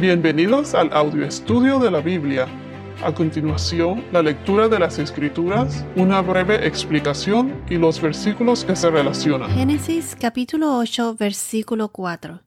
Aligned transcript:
Bienvenidos 0.00 0.74
al 0.74 0.90
audio 0.94 1.26
estudio 1.26 1.78
de 1.78 1.90
la 1.90 2.00
Biblia. 2.00 2.48
A 3.04 3.12
continuación, 3.12 4.02
la 4.12 4.22
lectura 4.22 4.66
de 4.66 4.78
las 4.78 4.98
Escrituras, 4.98 5.84
una 5.94 6.22
breve 6.22 6.66
explicación 6.66 7.62
y 7.68 7.74
los 7.74 8.00
versículos 8.00 8.64
que 8.64 8.74
se 8.76 8.88
relacionan. 8.88 9.50
Génesis 9.50 10.16
capítulo 10.18 10.78
8, 10.78 11.16
versículo 11.16 11.90
4. 11.90 12.40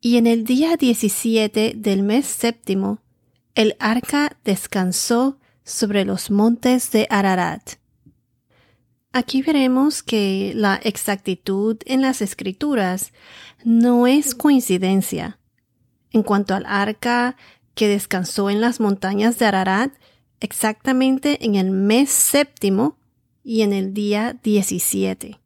Y 0.00 0.16
en 0.16 0.26
el 0.26 0.42
día 0.42 0.76
17 0.76 1.74
del 1.76 2.02
mes 2.02 2.26
séptimo, 2.26 2.98
el 3.54 3.76
arca 3.78 4.36
descansó 4.42 5.38
sobre 5.62 6.04
los 6.04 6.28
montes 6.32 6.90
de 6.90 7.06
Ararat. 7.08 7.74
Aquí 9.12 9.42
veremos 9.42 10.02
que 10.02 10.54
la 10.56 10.74
exactitud 10.82 11.76
en 11.86 12.02
las 12.02 12.20
escrituras 12.20 13.12
no 13.62 14.08
es 14.08 14.34
coincidencia. 14.34 15.37
En 16.12 16.22
cuanto 16.22 16.54
al 16.54 16.64
arca 16.66 17.36
que 17.74 17.88
descansó 17.88 18.50
en 18.50 18.60
las 18.60 18.80
montañas 18.80 19.38
de 19.38 19.46
Ararat, 19.46 19.92
exactamente 20.40 21.44
en 21.44 21.54
el 21.54 21.70
mes 21.70 22.10
séptimo 22.10 22.96
y 23.44 23.62
en 23.62 23.72
el 23.72 23.94
día 23.94 24.36
17. 24.42 25.38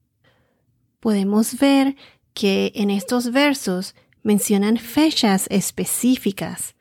Podemos 1.00 1.58
ver 1.58 1.96
que 2.34 2.72
en 2.74 2.90
estos 2.90 3.32
versos 3.32 3.94
mencionan 4.22 4.76
fechas 4.76 5.46
específicas. 5.50 6.74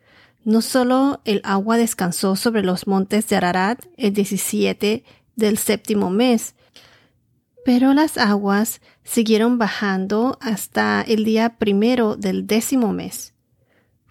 No 0.43 0.61
solo 0.61 1.21
el 1.25 1.41
agua 1.43 1.77
descansó 1.77 2.35
sobre 2.35 2.63
los 2.63 2.87
montes 2.87 3.27
de 3.27 3.35
Ararat 3.35 3.85
el 3.97 4.13
17 4.13 5.03
del 5.35 5.57
séptimo 5.57 6.09
mes, 6.09 6.55
pero 7.63 7.93
las 7.93 8.17
aguas 8.17 8.81
siguieron 9.03 9.57
bajando 9.57 10.37
hasta 10.41 11.01
el 11.01 11.23
día 11.23 11.57
primero 11.57 12.15
del 12.15 12.47
décimo 12.47 12.91
mes. 12.91 13.30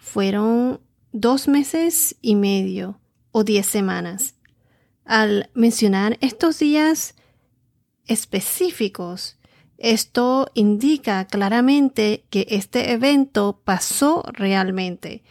Fueron 0.00 0.80
dos 1.12 1.46
meses 1.46 2.16
y 2.20 2.34
medio 2.34 2.98
o 3.30 3.44
diez 3.44 3.66
semanas. 3.66 4.34
Al 5.04 5.50
mencionar 5.54 6.18
estos 6.20 6.58
días 6.58 7.14
específicos, 8.06 9.36
esto 9.78 10.50
indica 10.54 11.26
claramente 11.26 12.24
que 12.30 12.46
este 12.50 12.92
evento 12.92 13.60
pasó 13.64 14.24
realmente 14.32 15.22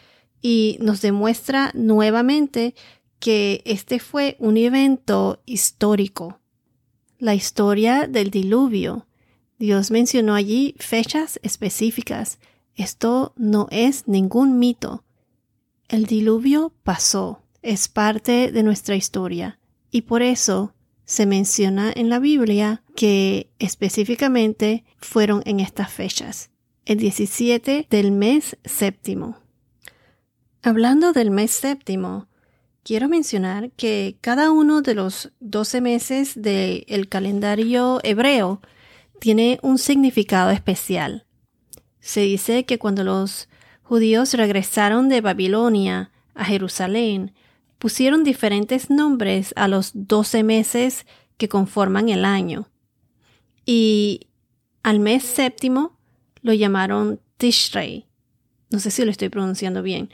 y 0.42 0.78
nos 0.80 1.02
demuestra 1.02 1.72
nuevamente 1.74 2.74
que 3.20 3.62
este 3.66 4.00
fue 4.00 4.38
un 4.40 4.56
evento 4.56 5.42
histórico 5.46 6.40
la 7.20 7.36
historia 7.36 8.08
del 8.08 8.32
diluvio. 8.32 9.06
Dios 9.60 9.92
mencionó 9.92 10.36
allí 10.36 10.74
fechas 10.80 11.40
específicas. 11.44 12.40
Esto 12.76 13.34
no 13.36 13.68
es 13.72 14.08
ningún 14.08 14.60
mito. 14.60 15.04
El 15.88 16.06
diluvio 16.06 16.74
pasó, 16.84 17.42
es 17.62 17.88
parte 17.88 18.52
de 18.52 18.64
nuestra 18.64 18.96
historia, 18.96 19.60
y 19.92 20.04
por 20.04 20.22
eso 20.22 20.74
se 21.06 21.26
menciona 21.26 21.92
en 21.96 22.10
la 22.10 22.20
Biblia 22.20 22.84
que 22.96 23.50
específicamente 23.58 24.86
fueron 24.98 25.42
en 25.46 25.60
estas 25.60 25.92
fechas, 25.92 26.52
el 26.86 27.00
17 27.00 27.88
del 27.90 28.12
mes 28.12 28.58
séptimo. 28.64 29.38
Hablando 30.62 31.12
del 31.14 31.32
mes 31.32 31.52
séptimo, 31.52 32.28
quiero 32.84 33.10
mencionar 33.10 33.72
que 33.72 34.18
cada 34.22 34.52
uno 34.52 34.82
de 34.82 34.94
los 34.94 35.32
12 35.40 35.82
meses 35.82 36.40
del 36.40 37.08
calendario 37.10 38.00
hebreo 38.04 38.62
tiene 39.20 39.60
un 39.62 39.78
significado 39.78 40.52
especial. 40.52 41.26
Se 42.00 42.22
dice 42.22 42.66
que 42.66 42.80
cuando 42.80 43.04
los 43.04 43.50
judíos 43.84 44.34
regresaron 44.34 45.10
de 45.10 45.22
Babilonia 45.22 46.12
a 46.36 46.46
Jerusalén, 46.46 47.34
pusieron 47.78 48.24
diferentes 48.24 48.90
nombres 48.90 49.54
a 49.56 49.68
los 49.68 49.92
12 49.94 50.44
meses 50.44 51.06
que 51.38 51.50
conforman 51.50 52.10
el 52.10 52.26
año. 52.26 52.70
Y 53.66 54.28
al 54.84 55.00
mes 55.00 55.24
séptimo 55.24 55.98
lo 56.42 56.54
llamaron 56.54 57.20
Tishrei. 57.38 58.06
No 58.70 58.80
sé 58.80 58.92
si 58.92 59.04
lo 59.04 59.12
estoy 59.12 59.30
pronunciando 59.30 59.82
bien 59.82 60.10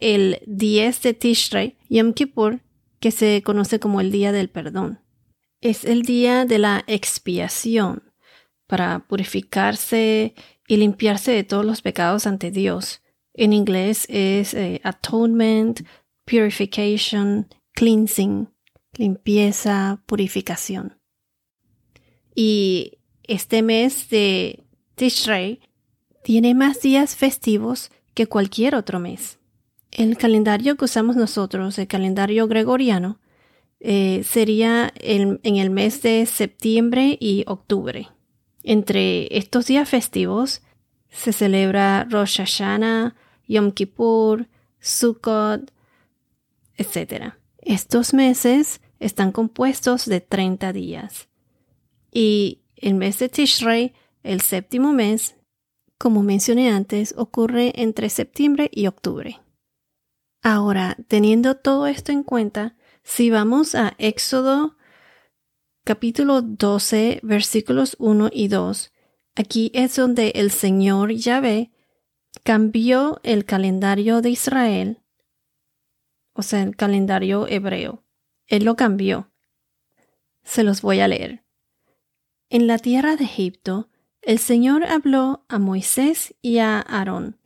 el 0.00 0.40
10 0.46 1.02
de 1.02 1.14
Tishrei, 1.14 1.76
Yom 1.88 2.12
Kippur, 2.14 2.60
que 2.98 3.10
se 3.10 3.42
conoce 3.42 3.78
como 3.78 4.00
el 4.00 4.10
Día 4.10 4.32
del 4.32 4.48
Perdón. 4.48 5.00
Es 5.60 5.84
el 5.84 6.02
día 6.02 6.46
de 6.46 6.58
la 6.58 6.84
expiación 6.86 8.02
para 8.66 9.00
purificarse 9.00 10.34
y 10.70 10.76
limpiarse 10.76 11.32
de 11.32 11.42
todos 11.42 11.64
los 11.64 11.82
pecados 11.82 12.28
ante 12.28 12.52
Dios. 12.52 13.02
En 13.34 13.52
inglés 13.52 14.06
es 14.08 14.54
eh, 14.54 14.80
atonement, 14.84 15.80
purification, 16.24 17.48
cleansing, 17.72 18.48
limpieza, 18.92 20.00
purificación. 20.06 20.96
Y 22.36 22.98
este 23.24 23.62
mes 23.62 24.10
de 24.10 24.62
Tishrei 24.94 25.58
tiene 26.22 26.54
más 26.54 26.80
días 26.80 27.16
festivos 27.16 27.90
que 28.14 28.28
cualquier 28.28 28.76
otro 28.76 29.00
mes. 29.00 29.40
El 29.90 30.16
calendario 30.16 30.76
que 30.76 30.84
usamos 30.84 31.16
nosotros, 31.16 31.80
el 31.80 31.88
calendario 31.88 32.46
gregoriano, 32.46 33.18
eh, 33.80 34.22
sería 34.22 34.94
en 35.00 35.40
el 35.42 35.70
mes 35.70 36.00
de 36.02 36.26
septiembre 36.26 37.18
y 37.18 37.42
octubre. 37.48 38.08
Entre 38.62 39.36
estos 39.36 39.66
días 39.66 39.88
festivos 39.88 40.62
se 41.08 41.32
celebra 41.32 42.04
Rosh 42.04 42.38
Hashanah, 42.38 43.16
Yom 43.48 43.72
Kippur, 43.72 44.48
Sukkot, 44.80 45.72
etc. 46.76 47.34
Estos 47.58 48.14
meses 48.14 48.80
están 48.98 49.32
compuestos 49.32 50.06
de 50.06 50.20
30 50.20 50.72
días. 50.72 51.28
Y 52.12 52.60
el 52.76 52.94
mes 52.94 53.18
de 53.18 53.28
Tishrei, 53.28 53.92
el 54.22 54.40
séptimo 54.40 54.92
mes, 54.92 55.36
como 55.98 56.22
mencioné 56.22 56.70
antes, 56.70 57.14
ocurre 57.16 57.72
entre 57.76 58.08
septiembre 58.08 58.70
y 58.72 58.86
octubre. 58.86 59.40
Ahora, 60.42 60.96
teniendo 61.08 61.56
todo 61.56 61.86
esto 61.86 62.12
en 62.12 62.22
cuenta, 62.22 62.74
si 63.02 63.30
vamos 63.30 63.74
a 63.74 63.94
Éxodo 63.98 64.76
capítulo 65.84 66.42
12 66.42 67.20
versículos 67.22 67.96
1 67.98 68.30
y 68.32 68.48
2, 68.48 68.92
aquí 69.34 69.70
es 69.74 69.96
donde 69.96 70.30
el 70.34 70.50
Señor 70.50 71.12
Yahvé 71.12 71.70
cambió 72.42 73.20
el 73.22 73.44
calendario 73.44 74.20
de 74.22 74.30
Israel, 74.30 75.02
o 76.32 76.42
sea, 76.42 76.62
el 76.62 76.76
calendario 76.76 77.46
hebreo. 77.46 78.04
Él 78.46 78.64
lo 78.64 78.76
cambió. 78.76 79.30
Se 80.42 80.64
los 80.64 80.82
voy 80.82 81.00
a 81.00 81.08
leer. 81.08 81.44
En 82.48 82.66
la 82.66 82.78
tierra 82.78 83.16
de 83.16 83.24
Egipto, 83.24 83.88
el 84.22 84.38
Señor 84.38 84.84
habló 84.84 85.44
a 85.48 85.58
Moisés 85.58 86.34
y 86.42 86.58
a 86.58 86.80
Aarón, 86.80 87.38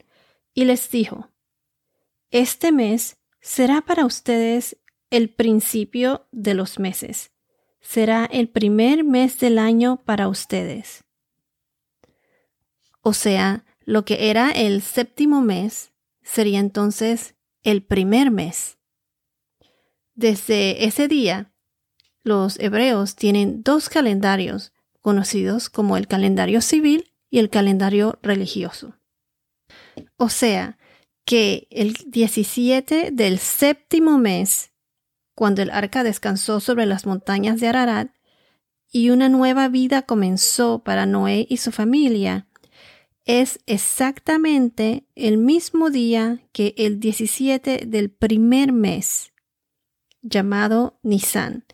y 0.54 0.64
les 0.64 0.90
dijo, 0.90 1.30
este 2.30 2.72
mes 2.72 3.18
será 3.40 3.82
para 3.82 4.06
ustedes 4.06 4.76
el 5.10 5.30
principio 5.30 6.26
de 6.32 6.54
los 6.54 6.78
meses. 6.78 7.33
Será 7.84 8.24
el 8.24 8.48
primer 8.48 9.04
mes 9.04 9.38
del 9.38 9.58
año 9.58 10.02
para 10.04 10.26
ustedes. 10.28 11.04
O 13.02 13.12
sea, 13.12 13.64
lo 13.84 14.06
que 14.06 14.30
era 14.30 14.50
el 14.50 14.80
séptimo 14.80 15.42
mes 15.42 15.92
sería 16.22 16.58
entonces 16.58 17.34
el 17.62 17.82
primer 17.82 18.30
mes. 18.30 18.78
Desde 20.14 20.86
ese 20.86 21.08
día, 21.08 21.52
los 22.22 22.58
hebreos 22.58 23.16
tienen 23.16 23.62
dos 23.62 23.90
calendarios 23.90 24.72
conocidos 25.02 25.68
como 25.68 25.98
el 25.98 26.08
calendario 26.08 26.62
civil 26.62 27.12
y 27.28 27.38
el 27.38 27.50
calendario 27.50 28.18
religioso. 28.22 28.96
O 30.16 30.30
sea, 30.30 30.78
que 31.26 31.68
el 31.70 31.94
17 32.06 33.10
del 33.12 33.38
séptimo 33.38 34.18
mes, 34.18 34.72
cuando 35.34 35.62
el 35.62 35.70
arca 35.70 36.04
descansó 36.04 36.60
sobre 36.60 36.86
las 36.86 37.06
montañas 37.06 37.60
de 37.60 37.68
Ararat, 37.68 38.10
y 38.90 39.10
una 39.10 39.28
nueva 39.28 39.68
vida 39.68 40.02
comenzó 40.02 40.84
para 40.84 41.04
Noé 41.04 41.46
y 41.48 41.56
su 41.56 41.72
familia, 41.72 42.46
es 43.24 43.58
exactamente 43.66 45.06
el 45.14 45.38
mismo 45.38 45.90
día 45.90 46.42
que 46.52 46.74
el 46.76 47.00
17 47.00 47.86
del 47.86 48.10
primer 48.10 48.72
mes, 48.72 49.32
llamado 50.22 51.00
Nisan, 51.02 51.64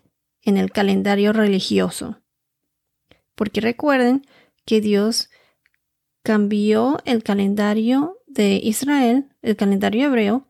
en 0.42 0.56
el 0.56 0.70
calendario 0.70 1.32
religioso. 1.32 2.22
Porque 3.34 3.60
recuerden 3.60 4.22
que 4.64 4.80
Dios 4.80 5.28
cambió 6.22 6.98
el 7.04 7.22
calendario 7.22 8.18
de 8.26 8.60
Israel, 8.62 9.28
el 9.42 9.56
calendario 9.56 10.06
hebreo, 10.06 10.48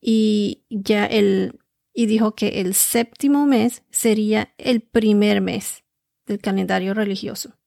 y 0.00 0.64
ya 0.70 1.06
el 1.06 1.58
y 1.98 2.06
dijo 2.06 2.36
que 2.36 2.60
el 2.60 2.74
séptimo 2.74 3.44
mes 3.44 3.82
sería 3.90 4.54
el 4.56 4.82
primer 4.82 5.40
mes 5.40 5.82
del 6.26 6.38
calendario 6.38 6.94
religioso. 6.94 7.58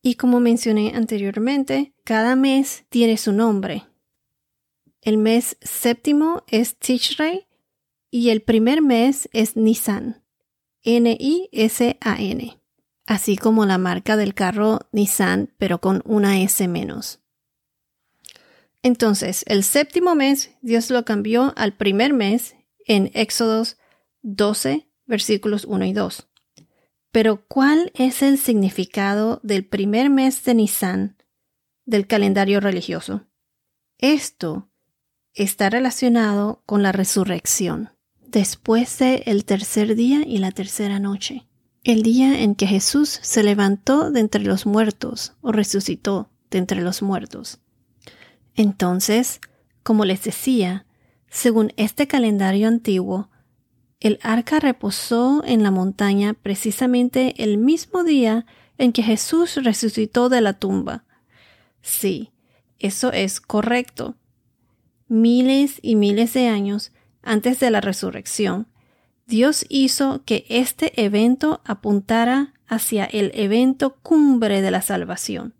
Y 0.00 0.14
como 0.14 0.38
mencioné 0.38 0.92
anteriormente, 0.94 1.92
cada 2.04 2.36
mes 2.36 2.84
tiene 2.88 3.16
su 3.16 3.32
nombre. 3.32 3.82
El 5.00 5.18
mes 5.18 5.56
séptimo 5.60 6.44
es 6.46 6.76
Tishrei 6.76 7.48
y 8.12 8.28
el 8.28 8.42
primer 8.42 8.80
mes 8.80 9.28
es 9.32 9.56
Nissan. 9.56 10.22
N-I-S-A-N. 10.84 12.60
Así 13.06 13.36
como 13.36 13.66
la 13.66 13.78
marca 13.78 14.16
del 14.16 14.34
carro 14.34 14.82
Nissan, 14.92 15.52
pero 15.58 15.80
con 15.80 16.00
una 16.04 16.40
S 16.40 16.68
menos. 16.68 17.18
Entonces, 18.84 19.42
el 19.48 19.64
séptimo 19.64 20.14
mes, 20.14 20.52
Dios 20.62 20.90
lo 20.90 21.04
cambió 21.04 21.52
al 21.56 21.76
primer 21.76 22.12
mes 22.12 22.54
en 22.86 23.10
Éxodos 23.14 23.76
12, 24.22 24.88
versículos 25.06 25.64
1 25.64 25.84
y 25.84 25.92
2. 25.92 26.28
Pero, 27.10 27.46
¿cuál 27.46 27.92
es 27.94 28.22
el 28.22 28.38
significado 28.38 29.40
del 29.42 29.64
primer 29.64 30.10
mes 30.10 30.44
de 30.44 30.54
Nisan 30.54 31.16
del 31.84 32.06
calendario 32.06 32.60
religioso? 32.60 33.26
Esto 33.98 34.68
está 35.32 35.70
relacionado 35.70 36.62
con 36.66 36.82
la 36.82 36.92
resurrección, 36.92 37.90
después 38.20 38.98
de 38.98 39.22
el 39.26 39.44
tercer 39.44 39.94
día 39.94 40.22
y 40.26 40.38
la 40.38 40.50
tercera 40.50 40.98
noche, 40.98 41.46
el 41.84 42.02
día 42.02 42.40
en 42.40 42.54
que 42.54 42.66
Jesús 42.66 43.20
se 43.22 43.42
levantó 43.42 44.10
de 44.10 44.20
entre 44.20 44.42
los 44.42 44.66
muertos 44.66 45.34
o 45.40 45.52
resucitó 45.52 46.30
de 46.50 46.58
entre 46.58 46.80
los 46.80 47.02
muertos. 47.02 47.60
Entonces, 48.54 49.40
como 49.82 50.04
les 50.04 50.24
decía, 50.24 50.86
según 51.34 51.72
este 51.76 52.06
calendario 52.06 52.68
antiguo, 52.68 53.28
el 53.98 54.20
arca 54.22 54.60
reposó 54.60 55.42
en 55.44 55.64
la 55.64 55.72
montaña 55.72 56.32
precisamente 56.32 57.34
el 57.42 57.58
mismo 57.58 58.04
día 58.04 58.46
en 58.78 58.92
que 58.92 59.02
Jesús 59.02 59.56
resucitó 59.56 60.28
de 60.28 60.40
la 60.40 60.52
tumba. 60.52 61.02
Sí, 61.82 62.30
eso 62.78 63.10
es 63.10 63.40
correcto. 63.40 64.14
Miles 65.08 65.80
y 65.82 65.96
miles 65.96 66.34
de 66.34 66.46
años 66.46 66.92
antes 67.20 67.58
de 67.58 67.72
la 67.72 67.80
resurrección, 67.80 68.68
Dios 69.26 69.66
hizo 69.68 70.22
que 70.24 70.46
este 70.48 71.04
evento 71.04 71.62
apuntara 71.64 72.54
hacia 72.68 73.06
el 73.06 73.32
evento 73.34 73.96
cumbre 74.02 74.62
de 74.62 74.70
la 74.70 74.82
salvación. 74.82 75.52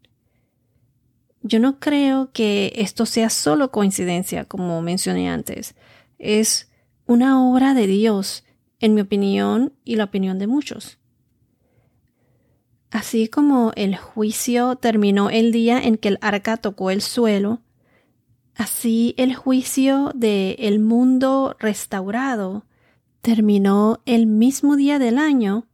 Yo 1.46 1.60
no 1.60 1.78
creo 1.78 2.32
que 2.32 2.72
esto 2.74 3.04
sea 3.04 3.28
solo 3.28 3.70
coincidencia, 3.70 4.46
como 4.46 4.80
mencioné 4.80 5.28
antes. 5.28 5.74
Es 6.18 6.70
una 7.06 7.46
obra 7.46 7.74
de 7.74 7.86
Dios, 7.86 8.44
en 8.80 8.94
mi 8.94 9.02
opinión 9.02 9.74
y 9.84 9.96
la 9.96 10.04
opinión 10.04 10.38
de 10.38 10.46
muchos. 10.46 10.98
Así 12.90 13.28
como 13.28 13.72
el 13.76 13.94
juicio 13.94 14.76
terminó 14.76 15.28
el 15.28 15.52
día 15.52 15.78
en 15.78 15.98
que 15.98 16.08
el 16.08 16.18
arca 16.22 16.56
tocó 16.56 16.90
el 16.90 17.02
suelo, 17.02 17.60
así 18.54 19.14
el 19.18 19.34
juicio 19.34 20.12
del 20.14 20.56
el 20.58 20.80
mundo 20.80 21.56
restaurado 21.58 22.64
terminó 23.20 24.00
el 24.06 24.26
mismo 24.26 24.76
día 24.76 24.98
del 24.98 25.18
año 25.18 25.66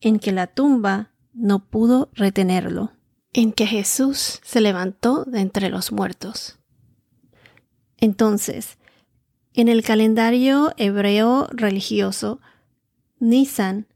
en 0.00 0.18
que 0.18 0.32
la 0.32 0.46
tumba 0.46 1.10
no 1.34 1.68
pudo 1.68 2.10
retenerlo, 2.14 2.92
en 3.32 3.52
que 3.52 3.66
Jesús 3.66 4.40
se 4.42 4.60
levantó 4.60 5.24
de 5.24 5.40
entre 5.40 5.70
los 5.70 5.92
muertos. 5.92 6.58
Entonces, 7.96 8.78
en 9.54 9.68
el 9.68 9.82
calendario 9.82 10.72
hebreo 10.76 11.46
religioso, 11.50 12.40
Nisan 13.18 13.86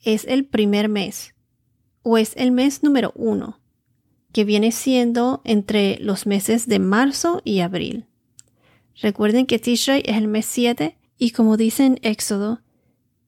es 0.00 0.24
el 0.24 0.46
primer 0.46 0.88
mes, 0.88 1.34
o 2.02 2.18
es 2.18 2.32
el 2.36 2.52
mes 2.52 2.82
número 2.82 3.12
uno, 3.14 3.60
que 4.32 4.44
viene 4.44 4.72
siendo 4.72 5.40
entre 5.44 5.98
los 6.00 6.26
meses 6.26 6.66
de 6.66 6.78
marzo 6.78 7.40
y 7.44 7.60
abril. 7.60 8.06
Recuerden 9.00 9.46
que 9.46 9.58
Tishrei 9.58 10.02
es 10.04 10.16
el 10.16 10.28
mes 10.28 10.46
7 10.46 10.98
y 11.18 11.30
como 11.30 11.56
dice 11.56 11.84
en 11.84 11.98
Éxodo, 12.02 12.62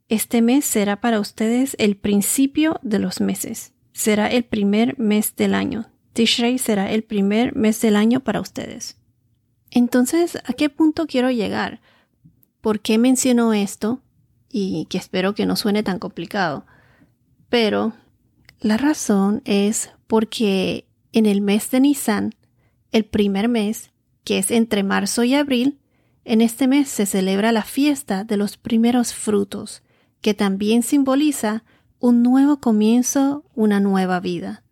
este 0.08 0.42
mes 0.42 0.64
será 0.64 1.00
para 1.00 1.20
ustedes 1.20 1.76
el 1.78 1.96
principio 1.96 2.80
de 2.82 2.98
los 2.98 3.20
meses. 3.20 3.72
Será 4.00 4.28
el 4.28 4.44
primer 4.44 4.98
mes 4.98 5.36
del 5.36 5.52
año. 5.54 5.84
Tishrei 6.14 6.56
será 6.56 6.90
el 6.90 7.02
primer 7.02 7.54
mes 7.54 7.82
del 7.82 7.96
año 7.96 8.20
para 8.20 8.40
ustedes. 8.40 8.96
Entonces, 9.70 10.38
¿a 10.46 10.54
qué 10.54 10.70
punto 10.70 11.06
quiero 11.06 11.30
llegar? 11.30 11.82
¿Por 12.62 12.80
qué 12.80 12.96
menciono 12.96 13.52
esto? 13.52 14.00
Y 14.50 14.86
que 14.88 14.96
espero 14.96 15.34
que 15.34 15.44
no 15.44 15.54
suene 15.54 15.82
tan 15.82 15.98
complicado. 15.98 16.64
Pero 17.50 17.92
la 18.58 18.78
razón 18.78 19.42
es 19.44 19.90
porque 20.06 20.86
en 21.12 21.26
el 21.26 21.42
mes 21.42 21.70
de 21.70 21.80
Nisan, 21.80 22.34
el 22.92 23.04
primer 23.04 23.48
mes, 23.50 23.90
que 24.24 24.38
es 24.38 24.50
entre 24.50 24.82
marzo 24.82 25.24
y 25.24 25.34
abril, 25.34 25.78
en 26.24 26.40
este 26.40 26.68
mes 26.68 26.88
se 26.88 27.04
celebra 27.04 27.52
la 27.52 27.64
fiesta 27.64 28.24
de 28.24 28.38
los 28.38 28.56
primeros 28.56 29.12
frutos, 29.12 29.82
que 30.22 30.32
también 30.32 30.82
simboliza 30.82 31.64
un 32.00 32.22
nuevo 32.22 32.60
comienzo, 32.60 33.44
una 33.54 33.78
nueva 33.78 34.20
vida. 34.20 34.64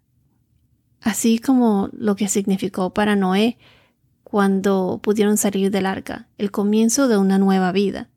Así 1.00 1.38
como 1.38 1.90
lo 1.92 2.16
que 2.16 2.26
significó 2.26 2.92
para 2.92 3.14
Noé 3.14 3.58
cuando 4.25 4.98
pudieron 5.02 5.36
salir 5.36 5.70
del 5.70 5.86
arca, 5.86 6.28
el 6.38 6.50
comienzo 6.50 7.06
de 7.06 7.19
una 7.19 7.38
nueva 7.38 7.70
vida. 7.70 8.08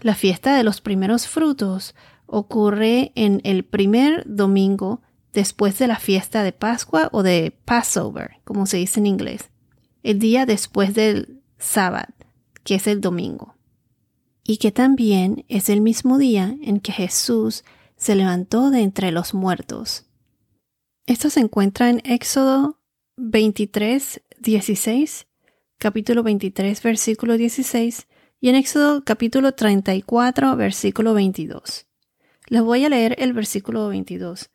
La 0.00 0.14
fiesta 0.14 0.56
de 0.56 0.64
los 0.64 0.80
primeros 0.80 1.28
frutos 1.28 1.94
ocurre 2.26 3.12
en 3.14 3.40
el 3.44 3.64
primer 3.64 4.24
domingo 4.26 5.02
después 5.32 5.78
de 5.78 5.86
la 5.86 5.98
fiesta 5.98 6.42
de 6.42 6.52
Pascua 6.52 7.08
o 7.12 7.22
de 7.22 7.56
Passover, 7.64 8.36
como 8.44 8.66
se 8.66 8.78
dice 8.78 9.00
en 9.00 9.06
inglés, 9.06 9.50
el 10.02 10.18
día 10.18 10.46
después 10.46 10.94
del 10.94 11.40
sábado, 11.58 12.14
que 12.62 12.76
es 12.76 12.86
el 12.86 13.00
domingo, 13.00 13.54
y 14.44 14.58
que 14.58 14.72
también 14.72 15.44
es 15.48 15.68
el 15.68 15.80
mismo 15.80 16.18
día 16.18 16.56
en 16.62 16.80
que 16.80 16.92
Jesús 16.92 17.64
se 17.96 18.14
levantó 18.14 18.70
de 18.70 18.80
entre 18.80 19.10
los 19.10 19.34
muertos. 19.34 20.04
Esto 21.06 21.30
se 21.30 21.40
encuentra 21.40 21.88
en 21.88 22.02
Éxodo 22.04 22.80
23, 23.16 24.22
16, 24.40 25.26
capítulo 25.78 26.22
23, 26.22 26.82
versículo 26.82 27.36
16, 27.36 28.06
y 28.40 28.48
en 28.48 28.56
Éxodo 28.56 29.04
capítulo 29.04 29.52
34, 29.52 30.56
versículo 30.56 31.14
22. 31.14 31.86
Les 32.48 32.62
voy 32.62 32.84
a 32.84 32.88
leer 32.88 33.16
el 33.18 33.32
versículo 33.32 33.88
22. 33.88 34.50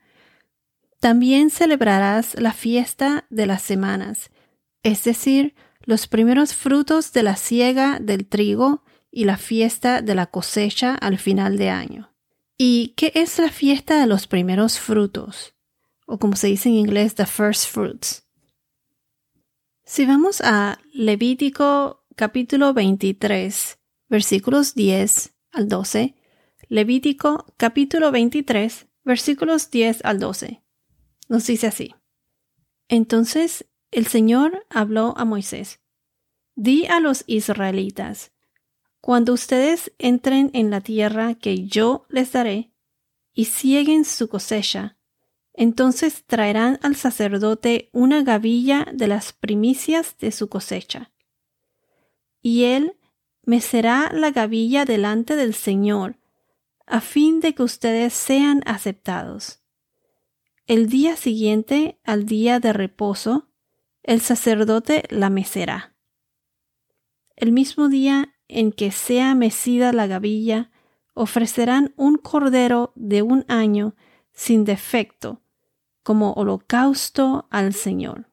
También 1.00 1.50
celebrarás 1.50 2.40
la 2.40 2.54
fiesta 2.54 3.26
de 3.30 3.48
las 3.48 3.64
semanas, 3.64 4.30
es 4.84 5.04
decir, 5.04 5.56
los 5.84 6.08
primeros 6.08 6.54
frutos 6.54 7.12
de 7.12 7.24
la 7.24 7.36
siega 7.36 8.00
del 8.00 8.28
trigo 8.28 8.84
y 9.10 9.26
la 9.26 9.38
fiesta 9.38 10.02
de 10.02 10.16
la 10.16 10.28
cosecha 10.28 10.94
al 10.96 11.18
final 11.18 11.58
de 11.58 11.70
año. 11.70 12.11
¿Y 12.64 12.90
qué 12.90 13.12
es 13.16 13.40
la 13.40 13.50
fiesta 13.50 14.00
de 14.00 14.06
los 14.06 14.28
primeros 14.28 14.80
frutos? 14.80 15.56
O 16.06 16.20
como 16.20 16.36
se 16.36 16.46
dice 16.46 16.70
en 16.70 16.76
inglés, 16.76 17.16
the 17.16 17.26
first 17.26 17.68
fruits. 17.68 18.30
Si 19.84 20.06
vamos 20.06 20.42
a 20.42 20.80
Levítico 20.94 22.06
capítulo 22.16 22.76
23, 22.76 23.80
versículos 24.10 24.76
10 24.76 25.34
al 25.54 25.70
12, 25.70 26.14
Levítico 26.68 27.52
capítulo 27.58 28.12
23, 28.12 28.86
versículos 29.06 29.72
10 29.72 30.06
al 30.06 30.20
12, 30.20 30.62
nos 31.30 31.48
dice 31.48 31.66
así. 31.66 31.96
Entonces 32.90 33.66
el 33.90 34.06
Señor 34.06 34.68
habló 34.70 35.16
a 35.18 35.26
Moisés, 35.26 35.80
Di 36.54 36.86
a 36.86 37.00
los 37.00 37.24
israelitas, 37.26 38.34
cuando 39.02 39.34
ustedes 39.34 39.92
entren 39.98 40.52
en 40.54 40.70
la 40.70 40.82
tierra 40.82 41.36
que 41.36 41.66
yo 41.66 42.06
les 42.10 42.32
daré, 42.32 42.72
y 43.34 43.46
cieguen 43.46 44.06
su 44.06 44.28
cosecha, 44.28 44.98
entonces 45.54 46.24
traerán 46.26 46.80
al 46.82 46.96
sacerdote 46.96 47.90
una 47.94 48.24
gavilla 48.24 48.88
de 48.94 49.08
las 49.08 49.34
primicias 49.34 50.18
de 50.18 50.32
su 50.32 50.50
cosecha. 50.50 51.12
Y 52.42 52.66
él 52.66 52.98
mecerá 53.44 54.12
la 54.14 54.32
gavilla 54.32 54.86
delante 54.86 55.36
del 55.36 55.54
Señor, 55.54 56.18
a 56.86 57.02
fin 57.02 57.40
de 57.40 57.54
que 57.56 57.64
ustedes 57.64 58.14
sean 58.14 58.62
aceptados. 58.66 59.62
El 60.68 60.88
día 60.88 61.16
siguiente 61.16 62.00
al 62.04 62.26
día 62.26 62.60
de 62.60 62.74
reposo, 62.74 63.50
el 64.04 64.22
sacerdote 64.22 65.04
la 65.10 65.30
mecerá. 65.30 65.96
El 67.36 67.52
mismo 67.52 67.90
día 67.90 68.31
en 68.52 68.72
que 68.72 68.92
sea 68.92 69.34
mecida 69.34 69.94
la 69.94 70.08
gavilla, 70.08 70.70
ofrecerán 71.14 71.94
un 71.96 72.18
cordero 72.18 72.92
de 72.96 73.22
un 73.22 73.46
año 73.48 73.96
sin 74.34 74.66
defecto, 74.66 75.42
como 76.04 76.34
holocausto 76.34 77.48
al 77.50 77.74
Señor. 77.74 78.28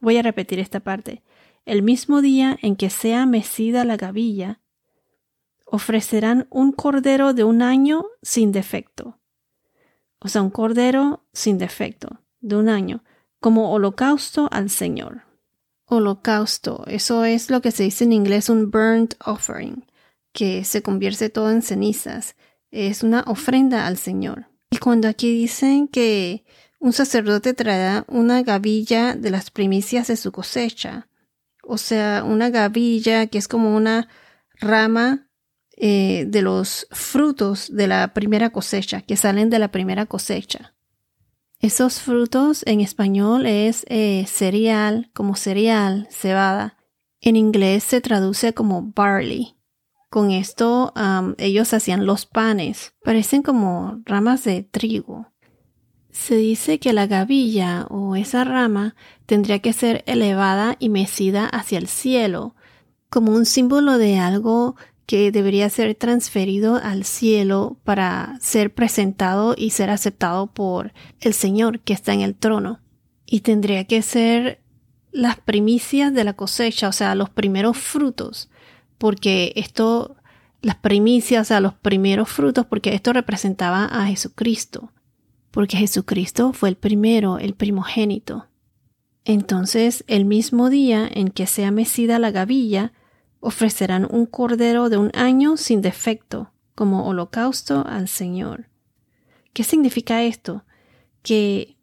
Voy 0.00 0.16
a 0.16 0.22
repetir 0.22 0.58
esta 0.58 0.80
parte. 0.80 1.22
El 1.64 1.82
mismo 1.82 2.22
día 2.22 2.58
en 2.60 2.76
que 2.76 2.90
sea 2.90 3.24
mecida 3.26 3.84
la 3.84 3.96
gavilla, 3.96 4.60
ofrecerán 5.64 6.46
un 6.50 6.72
cordero 6.72 7.32
de 7.32 7.44
un 7.44 7.62
año 7.62 8.04
sin 8.20 8.52
defecto. 8.52 9.18
O 10.18 10.28
sea, 10.28 10.42
un 10.42 10.50
cordero 10.50 11.24
sin 11.32 11.58
defecto, 11.58 12.20
de 12.40 12.56
un 12.56 12.68
año, 12.68 13.04
como 13.40 13.72
holocausto 13.72 14.48
al 14.50 14.70
Señor. 14.70 15.22
Holocausto. 15.86 16.84
Eso 16.86 17.24
es 17.24 17.50
lo 17.50 17.60
que 17.60 17.70
se 17.70 17.84
dice 17.84 18.04
en 18.04 18.12
inglés 18.12 18.48
un 18.48 18.70
burnt 18.70 19.14
offering, 19.24 19.84
que 20.32 20.64
se 20.64 20.82
convierte 20.82 21.28
todo 21.28 21.50
en 21.50 21.62
cenizas. 21.62 22.36
Es 22.70 23.02
una 23.02 23.22
ofrenda 23.26 23.86
al 23.86 23.96
Señor. 23.98 24.46
Y 24.70 24.78
cuando 24.78 25.08
aquí 25.08 25.30
dicen 25.30 25.88
que 25.88 26.44
un 26.78 26.92
sacerdote 26.92 27.54
traerá 27.54 28.04
una 28.08 28.42
gavilla 28.42 29.14
de 29.14 29.30
las 29.30 29.50
primicias 29.50 30.08
de 30.08 30.16
su 30.16 30.32
cosecha, 30.32 31.08
o 31.62 31.78
sea, 31.78 32.24
una 32.24 32.50
gavilla 32.50 33.26
que 33.28 33.38
es 33.38 33.46
como 33.46 33.76
una 33.76 34.08
rama 34.58 35.28
eh, 35.76 36.24
de 36.26 36.42
los 36.42 36.86
frutos 36.90 37.74
de 37.74 37.86
la 37.86 38.14
primera 38.14 38.50
cosecha, 38.50 39.00
que 39.00 39.16
salen 39.16 39.50
de 39.50 39.58
la 39.58 39.70
primera 39.70 40.06
cosecha. 40.06 40.74
Esos 41.62 42.00
frutos 42.00 42.64
en 42.66 42.80
español 42.80 43.46
es 43.46 43.86
eh, 43.88 44.24
cereal, 44.26 45.12
como 45.14 45.36
cereal, 45.36 46.08
cebada. 46.10 46.76
En 47.20 47.36
inglés 47.36 47.84
se 47.84 48.00
traduce 48.00 48.52
como 48.52 48.82
barley. 48.82 49.54
Con 50.10 50.32
esto 50.32 50.92
ellos 51.38 51.72
hacían 51.72 52.04
los 52.04 52.26
panes. 52.26 52.94
Parecen 53.04 53.42
como 53.42 54.02
ramas 54.04 54.42
de 54.42 54.64
trigo. 54.64 55.28
Se 56.10 56.34
dice 56.34 56.80
que 56.80 56.92
la 56.92 57.06
gavilla 57.06 57.86
o 57.88 58.16
esa 58.16 58.42
rama 58.42 58.96
tendría 59.26 59.60
que 59.60 59.72
ser 59.72 60.02
elevada 60.06 60.74
y 60.80 60.88
mecida 60.88 61.46
hacia 61.46 61.78
el 61.78 61.86
cielo, 61.86 62.56
como 63.08 63.30
un 63.30 63.46
símbolo 63.46 63.98
de 63.98 64.18
algo 64.18 64.74
que 65.06 65.32
debería 65.32 65.68
ser 65.68 65.94
transferido 65.94 66.76
al 66.76 67.04
cielo 67.04 67.76
para 67.84 68.38
ser 68.40 68.72
presentado 68.72 69.54
y 69.56 69.70
ser 69.70 69.90
aceptado 69.90 70.46
por 70.46 70.92
el 71.20 71.34
Señor 71.34 71.80
que 71.80 71.92
está 71.92 72.14
en 72.14 72.20
el 72.20 72.34
trono. 72.34 72.80
Y 73.26 73.40
tendría 73.40 73.84
que 73.84 74.02
ser 74.02 74.60
las 75.10 75.38
primicias 75.38 76.12
de 76.14 76.24
la 76.24 76.32
cosecha, 76.32 76.88
o 76.88 76.92
sea, 76.92 77.14
los 77.14 77.30
primeros 77.30 77.76
frutos, 77.76 78.50
porque 78.98 79.52
esto, 79.56 80.16
las 80.62 80.76
primicias, 80.76 81.42
o 81.42 81.48
sea, 81.48 81.60
los 81.60 81.74
primeros 81.74 82.28
frutos, 82.28 82.66
porque 82.66 82.94
esto 82.94 83.12
representaba 83.12 83.84
a 83.84 84.06
Jesucristo, 84.06 84.92
porque 85.50 85.76
Jesucristo 85.76 86.52
fue 86.52 86.70
el 86.70 86.76
primero, 86.76 87.38
el 87.38 87.54
primogénito. 87.54 88.46
Entonces, 89.24 90.04
el 90.08 90.24
mismo 90.24 90.70
día 90.70 91.08
en 91.12 91.28
que 91.28 91.46
sea 91.46 91.70
mecida 91.70 92.18
la 92.18 92.30
gavilla, 92.30 92.92
ofrecerán 93.42 94.06
un 94.08 94.24
cordero 94.24 94.88
de 94.88 94.96
un 94.96 95.10
año 95.14 95.56
sin 95.56 95.82
defecto 95.82 96.52
como 96.76 97.06
holocausto 97.06 97.84
al 97.86 98.08
Señor. 98.08 98.68
¿Qué 99.52 99.64
significa 99.64 100.22
esto? 100.22 100.64
Que 101.22 101.76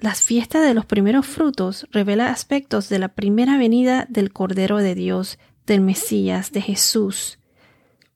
las 0.00 0.22
fiestas 0.22 0.66
de 0.66 0.74
los 0.74 0.86
primeros 0.86 1.26
frutos 1.26 1.86
revela 1.92 2.30
aspectos 2.30 2.88
de 2.88 2.98
la 2.98 3.08
primera 3.08 3.58
venida 3.58 4.06
del 4.08 4.32
Cordero 4.32 4.78
de 4.78 4.94
Dios, 4.94 5.38
del 5.66 5.82
Mesías, 5.82 6.52
de 6.52 6.62
Jesús, 6.62 7.38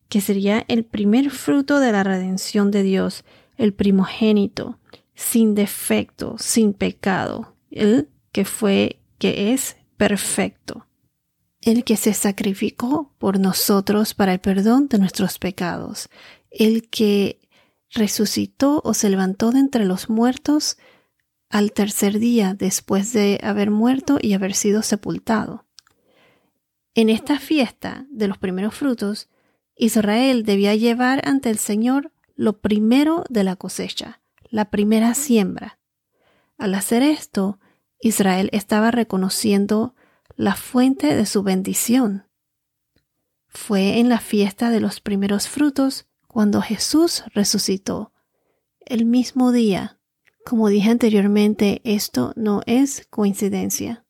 que 0.09 0.21
sería 0.23 0.65
el 0.69 0.85
primer 0.85 1.31
fruto 1.31 1.81
de 1.81 1.93
la 1.93 2.03
redención 2.03 2.71
de 2.71 2.83
Dios, 2.83 3.25
el 3.59 3.75
primogénito, 3.75 4.79
sin 5.15 5.55
defecto, 5.55 6.37
sin 6.39 6.73
pecado, 6.73 7.55
el 7.71 8.09
que 8.33 8.47
fue, 8.47 9.01
que 9.19 9.53
es 9.53 9.77
perfecto 9.99 10.88
el 11.69 11.85
que 11.85 11.97
se 11.99 12.15
sacrificó 12.15 13.13
por 13.19 13.39
nosotros 13.39 14.15
para 14.15 14.33
el 14.33 14.41
perdón 14.41 14.89
de 14.89 14.99
nuestros 14.99 15.39
pecados, 15.39 16.09
el 16.51 16.89
que 16.89 17.41
resucitó 17.91 18.81
o 18.85 18.95
se 18.95 19.11
levantó 19.11 19.51
de 19.51 19.59
entre 19.61 19.85
los 19.85 20.09
muertos 20.09 20.79
al 21.51 21.73
tercer 21.73 22.19
día 22.19 22.55
después 22.55 23.13
de 23.13 23.39
haber 23.43 23.71
muerto 23.71 24.19
y 24.21 24.33
haber 24.33 24.55
sido 24.55 24.83
sepultado. 24.83 25.67
En 26.95 27.11
esta 27.11 27.39
fiesta 27.39 28.07
de 28.11 28.29
los 28.29 28.39
primeros 28.39 28.75
frutos, 28.75 29.29
Israel 29.77 30.45
debía 30.45 30.75
llevar 30.75 31.21
ante 31.29 31.51
el 31.51 31.59
Señor 31.59 32.13
lo 32.35 32.61
primero 32.61 33.25
de 33.29 33.45
la 33.45 33.57
cosecha, 33.57 34.21
la 34.49 34.71
primera 34.71 35.13
siembra. 35.13 35.79
Al 36.57 36.75
hacer 36.75 37.03
esto, 37.03 37.59
Israel 38.01 38.49
estaba 38.53 38.91
reconociendo 38.91 39.95
la 40.39 40.55
fuente 40.55 41.17
de 41.17 41.27
su 41.27 41.43
bendición. 41.43 42.25
Fue 43.49 43.99
en 43.99 44.09
la 44.09 44.21
fiesta 44.21 44.71
de 44.71 44.79
los 44.79 45.01
primeros 45.01 45.49
frutos 45.49 46.07
cuando 46.29 46.63
Jesús 46.63 47.25
resucitó. 47.35 48.13
El 48.79 49.05
mismo 49.05 49.51
día. 49.51 49.99
Como 50.45 50.69
dije 50.69 50.91
anteriormente, 50.91 51.81
esto 51.83 52.33
no 52.37 52.63
es 52.67 53.05
coincidencia. 53.11 54.07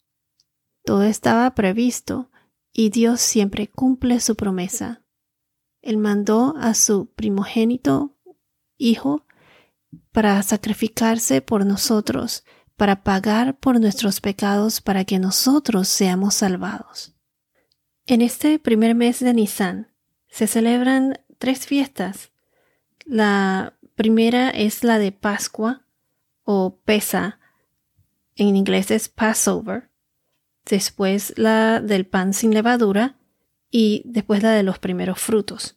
Todo 0.84 1.02
estaba 1.02 1.54
previsto 1.54 2.30
y 2.74 2.90
Dios 2.90 3.22
siempre 3.22 3.66
cumple 3.66 4.20
su 4.20 4.36
promesa. 4.36 5.02
Él 5.80 5.96
mandó 5.96 6.54
a 6.58 6.74
su 6.74 7.06
primogénito 7.06 8.14
Hijo 8.76 9.24
para 10.12 10.42
sacrificarse 10.42 11.40
por 11.40 11.64
nosotros 11.64 12.44
para 12.78 13.02
pagar 13.02 13.58
por 13.58 13.80
nuestros 13.80 14.20
pecados 14.20 14.80
para 14.80 15.04
que 15.04 15.18
nosotros 15.18 15.88
seamos 15.88 16.36
salvados. 16.36 17.12
En 18.06 18.22
este 18.22 18.60
primer 18.60 18.94
mes 18.94 19.18
de 19.18 19.34
Nisan 19.34 19.88
se 20.28 20.46
celebran 20.46 21.18
tres 21.38 21.66
fiestas. 21.66 22.30
La 23.04 23.74
primera 23.96 24.50
es 24.50 24.84
la 24.84 25.00
de 25.00 25.10
Pascua 25.10 25.82
o 26.44 26.78
Pesa, 26.84 27.40
en 28.36 28.54
inglés 28.54 28.92
es 28.92 29.08
Passover, 29.08 29.90
después 30.64 31.34
la 31.36 31.80
del 31.80 32.06
pan 32.06 32.32
sin 32.32 32.54
levadura 32.54 33.16
y 33.72 34.02
después 34.04 34.40
la 34.44 34.52
de 34.52 34.62
los 34.62 34.78
primeros 34.78 35.18
frutos. 35.18 35.76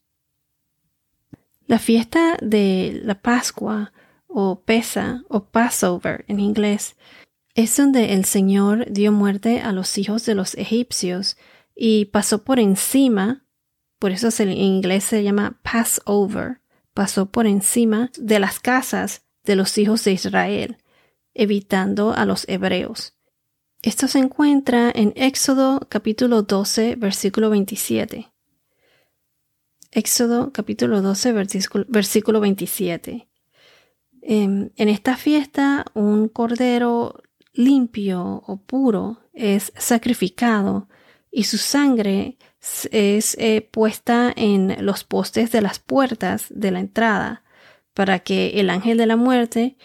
La 1.65 1.79
fiesta 1.79 2.37
de 2.41 3.01
la 3.03 3.15
Pascua 3.23 3.91
o 4.33 4.61
pesa 4.61 5.23
o 5.27 5.45
Passover 5.45 6.25
en 6.27 6.39
inglés, 6.39 6.95
es 7.53 7.75
donde 7.75 8.13
el 8.13 8.25
Señor 8.25 8.89
dio 8.89 9.11
muerte 9.11 9.61
a 9.61 9.71
los 9.71 9.97
hijos 9.97 10.25
de 10.25 10.35
los 10.35 10.55
egipcios 10.55 11.37
y 11.75 12.05
pasó 12.05 12.43
por 12.43 12.59
encima, 12.59 13.45
por 13.99 14.11
eso 14.11 14.29
en 14.41 14.51
inglés 14.51 15.03
se 15.03 15.23
llama 15.23 15.59
Passover, 15.63 16.61
pasó 16.93 17.31
por 17.31 17.47
encima 17.47 18.11
de 18.17 18.39
las 18.39 18.59
casas 18.59 19.23
de 19.43 19.55
los 19.55 19.77
hijos 19.77 20.03
de 20.03 20.13
Israel, 20.13 20.77
evitando 21.33 22.13
a 22.13 22.25
los 22.25 22.47
hebreos. 22.47 23.17
Esto 23.81 24.07
se 24.07 24.19
encuentra 24.19 24.91
en 24.93 25.11
Éxodo 25.15 25.87
capítulo 25.89 26.43
12, 26.43 26.95
versículo 26.97 27.49
27. 27.49 28.31
Éxodo 29.91 30.53
capítulo 30.53 31.01
12, 31.01 31.33
versículo 31.87 32.39
27. 32.39 33.30
En, 34.21 34.71
esta 34.77 35.17
fiesta, 35.17 35.85
un 35.93 36.27
cordero 36.27 37.21
limpio 37.53 38.43
o 38.45 38.57
puro 38.57 39.19
es 39.33 39.73
sacrificado 39.77 40.87
y 41.31 41.45
su 41.45 41.57
sangre 41.57 42.37
es 42.91 43.35
eh, 43.39 43.67
puesta 43.71 44.31
en 44.35 44.85
los 44.85 45.03
postes 45.03 45.51
de 45.51 45.61
las 45.61 45.79
puertas 45.79 46.47
de 46.49 46.71
la 46.71 46.79
entrada 46.79 47.43
para 47.93 48.19
que 48.19 48.59
el 48.59 48.69
ángel 48.69 48.97
de 48.97 49.07
la 49.07 49.15
muerte 49.15 49.77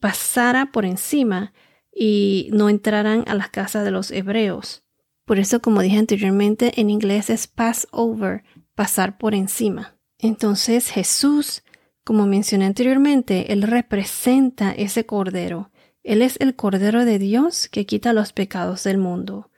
pasara 0.00 0.72
por 0.72 0.86
encima 0.86 1.52
y 1.92 2.48
no 2.52 2.68
entraran 2.68 3.24
a 3.26 3.34
las 3.34 3.50
casas 3.50 3.84
de 3.84 3.90
los 3.90 4.10
hebreos. 4.10 4.84
Por 5.26 5.38
eso, 5.38 5.60
como 5.60 5.82
dije 5.82 5.98
anteriormente, 5.98 6.80
en 6.80 6.90
inglés 6.90 7.28
es 7.28 7.46
pass 7.46 7.88
over, 7.90 8.44
pasar 8.74 9.18
por 9.18 9.34
encima. 9.34 9.96
Entonces 10.18 10.88
Jesús 10.90 11.63
como 12.04 12.26
mencioné 12.26 12.66
anteriormente, 12.66 13.52
Él 13.52 13.62
representa 13.62 14.72
ese 14.72 15.06
Cordero. 15.06 15.70
Él 16.02 16.22
es 16.22 16.38
el 16.40 16.54
Cordero 16.54 17.04
de 17.04 17.18
Dios 17.18 17.68
que 17.68 17.86
quita 17.86 18.12
los 18.12 18.32
pecados 18.32 18.84
del 18.84 18.98
mundo. 18.98 19.50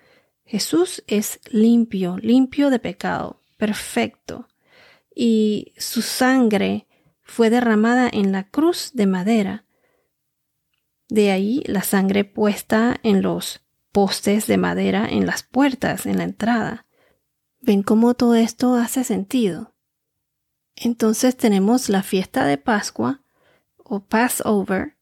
Jesús 0.45 1.03
es 1.09 1.41
limpio, 1.50 2.19
limpio 2.19 2.71
de 2.71 2.79
pecado, 2.79 3.43
perfecto. 3.57 4.49
Y 5.15 5.73
su 5.76 6.03
sangre 6.03 6.87
fue 7.23 7.50
derramada 7.50 8.09
en 8.12 8.31
la 8.31 8.45
cruz 8.45 8.93
de 8.95 9.07
madera. 9.07 9.65
De 11.09 11.33
ahí 11.33 11.62
la 11.67 11.83
sangre 11.83 12.25
puesta 12.25 13.00
en 13.03 13.23
los 13.23 13.67
postes 13.97 14.47
de 14.47 14.59
madera 14.59 15.09
en 15.09 15.25
las 15.25 15.43
puertas, 15.43 16.05
en 16.05 16.19
la 16.19 16.25
entrada. 16.25 16.85
¿Ven 17.61 17.83
cómo 17.83 18.12
todo 18.12 18.35
esto 18.35 18.75
hace 18.75 19.05
sentido? 19.05 19.75
Entonces 20.76 21.37
tenemos 21.37 21.88
la 21.88 22.02
fiesta 22.02 22.47
de 22.47 22.59
Pascua 22.59 23.23
o 23.76 24.04
Passover 24.04 24.97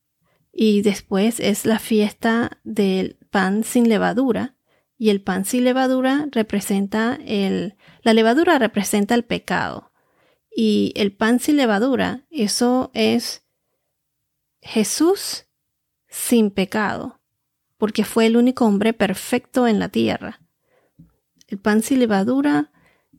y 0.53 0.83
después 0.83 1.41
es 1.41 1.67
la 1.67 1.79
fiesta 1.79 2.59
del 2.65 3.19
pan 3.31 3.65
sin 3.65 3.89
levadura 3.89 4.55
y 4.97 5.11
el 5.11 5.21
pan 5.21 5.45
sin 5.45 5.65
levadura 5.65 6.29
representa 6.31 7.19
el 7.27 7.77
la 8.03 8.15
levadura 8.15 8.59
representa 8.59 9.17
el 9.17 9.25
pecado 9.25 9.91
y 10.55 10.93
el 10.95 11.13
pan 11.13 11.41
sin 11.41 11.57
levadura 11.57 12.25
eso 12.31 12.93
es 12.95 13.45
Jesús 14.61 15.47
sin 16.09 16.53
pecado 16.53 17.21
porque 17.85 18.05
fue 18.05 18.25
el 18.25 18.37
único 18.39 18.65
hombre 18.65 18.95
perfecto 18.95 19.67
en 19.67 19.79
la 19.79 19.91
tierra. 19.91 20.41
El 21.49 21.59
pan 21.59 21.83
sin 21.83 21.99
levadura, 21.99 22.73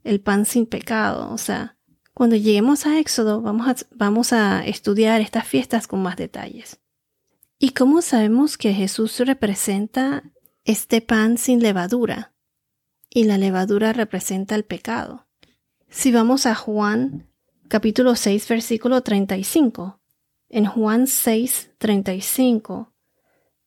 el 0.04 0.22
pan 0.22 0.46
sin 0.46 0.66
pecado. 0.66 1.32
O 1.32 1.38
sea, 1.38 1.75
cuando 2.16 2.38
lleguemos 2.38 2.86
a 2.86 2.98
Éxodo 2.98 3.42
vamos 3.42 3.68
a, 3.68 3.76
vamos 3.92 4.32
a 4.32 4.66
estudiar 4.66 5.20
estas 5.20 5.46
fiestas 5.46 5.86
con 5.86 6.02
más 6.02 6.16
detalles. 6.16 6.80
¿Y 7.60 7.72
cómo 7.72 8.02
sabemos 8.02 8.58
que 8.58 8.74
Jesús 8.74 9.20
representa 9.20 10.24
este 10.64 11.02
pan 11.02 11.38
sin 11.38 11.62
levadura? 11.62 12.34
Y 13.10 13.26
la 13.26 13.38
levadura 13.38 13.92
representa 13.92 14.56
el 14.56 14.64
pecado. 14.64 15.28
Si 15.90 16.14
vamos 16.14 16.46
a 16.46 16.56
Juan 16.56 17.30
capítulo 17.68 18.16
6 18.16 18.48
versículo 18.48 19.02
35. 19.02 20.00
En 20.48 20.66
Juan 20.68 21.08
6 21.08 21.72
35 21.78 22.94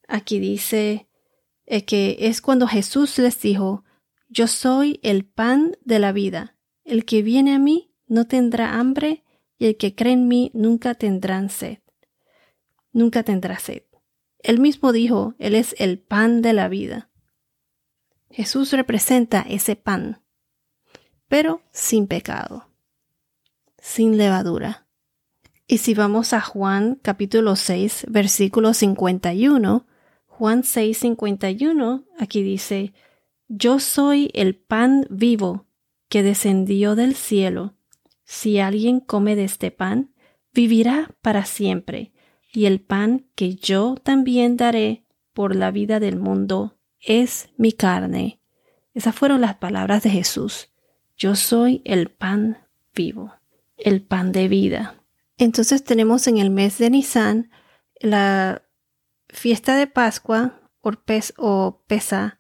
aquí 0.06 0.38
dice 0.38 1.06
eh, 1.66 1.84
que 1.84 2.16
es 2.18 2.40
cuando 2.40 2.66
Jesús 2.66 3.18
les 3.18 3.38
dijo, 3.42 3.84
yo 4.30 4.46
soy 4.46 5.00
el 5.02 5.26
pan 5.26 5.76
de 5.84 5.98
la 5.98 6.12
vida. 6.12 6.56
El 6.84 7.04
que 7.04 7.20
viene 7.20 7.54
a 7.54 7.58
mí 7.58 7.87
no 8.08 8.26
tendrá 8.26 8.78
hambre 8.78 9.24
y 9.58 9.66
el 9.66 9.76
que 9.76 9.94
cree 9.94 10.14
en 10.14 10.28
mí 10.28 10.50
nunca 10.54 10.94
tendrá 10.94 11.46
sed. 11.48 11.78
Nunca 12.92 13.22
tendrá 13.22 13.58
sed. 13.58 13.82
Él 14.40 14.60
mismo 14.60 14.92
dijo, 14.92 15.34
Él 15.38 15.54
es 15.54 15.74
el 15.78 15.98
pan 15.98 16.42
de 16.42 16.52
la 16.52 16.68
vida. 16.68 17.10
Jesús 18.30 18.72
representa 18.72 19.40
ese 19.40 19.74
pan, 19.74 20.22
pero 21.28 21.62
sin 21.72 22.06
pecado, 22.06 22.68
sin 23.78 24.16
levadura. 24.16 24.86
Y 25.66 25.78
si 25.78 25.94
vamos 25.94 26.32
a 26.32 26.40
Juan 26.40 26.98
capítulo 27.02 27.56
6, 27.56 28.06
versículo 28.08 28.74
51, 28.74 29.86
Juan 30.26 30.62
6, 30.62 30.98
51, 30.98 32.04
aquí 32.18 32.42
dice, 32.42 32.92
Yo 33.48 33.80
soy 33.80 34.30
el 34.34 34.56
pan 34.56 35.06
vivo 35.10 35.66
que 36.08 36.22
descendió 36.22 36.94
del 36.94 37.14
cielo. 37.14 37.74
Si 38.28 38.60
alguien 38.60 39.00
come 39.00 39.36
de 39.36 39.44
este 39.44 39.70
pan, 39.70 40.12
vivirá 40.52 41.08
para 41.22 41.46
siempre 41.46 42.12
y 42.52 42.66
el 42.66 42.78
pan 42.78 43.26
que 43.34 43.54
yo 43.54 43.94
también 43.94 44.58
daré 44.58 45.06
por 45.32 45.56
la 45.56 45.70
vida 45.70 45.98
del 45.98 46.18
mundo 46.18 46.78
es 47.00 47.48
mi 47.56 47.72
carne. 47.72 48.42
Esas 48.92 49.14
fueron 49.14 49.40
las 49.40 49.56
palabras 49.56 50.02
de 50.02 50.10
Jesús. 50.10 50.70
Yo 51.16 51.36
soy 51.36 51.80
el 51.86 52.10
pan 52.10 52.58
vivo, 52.94 53.32
el 53.78 54.02
pan 54.02 54.30
de 54.30 54.48
vida. 54.48 55.02
Entonces 55.38 55.82
tenemos 55.82 56.26
en 56.26 56.36
el 56.36 56.50
mes 56.50 56.76
de 56.76 56.90
Nisan 56.90 57.50
la 57.98 58.62
fiesta 59.30 59.74
de 59.74 59.86
Pascua 59.86 60.60
o, 60.82 60.92
pes, 60.92 61.32
o 61.38 61.82
Pesa, 61.86 62.38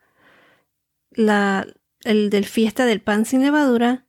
la, 1.12 1.66
el 2.04 2.28
del 2.28 2.44
fiesta 2.44 2.84
del 2.84 3.00
pan 3.00 3.24
sin 3.24 3.40
levadura 3.40 4.04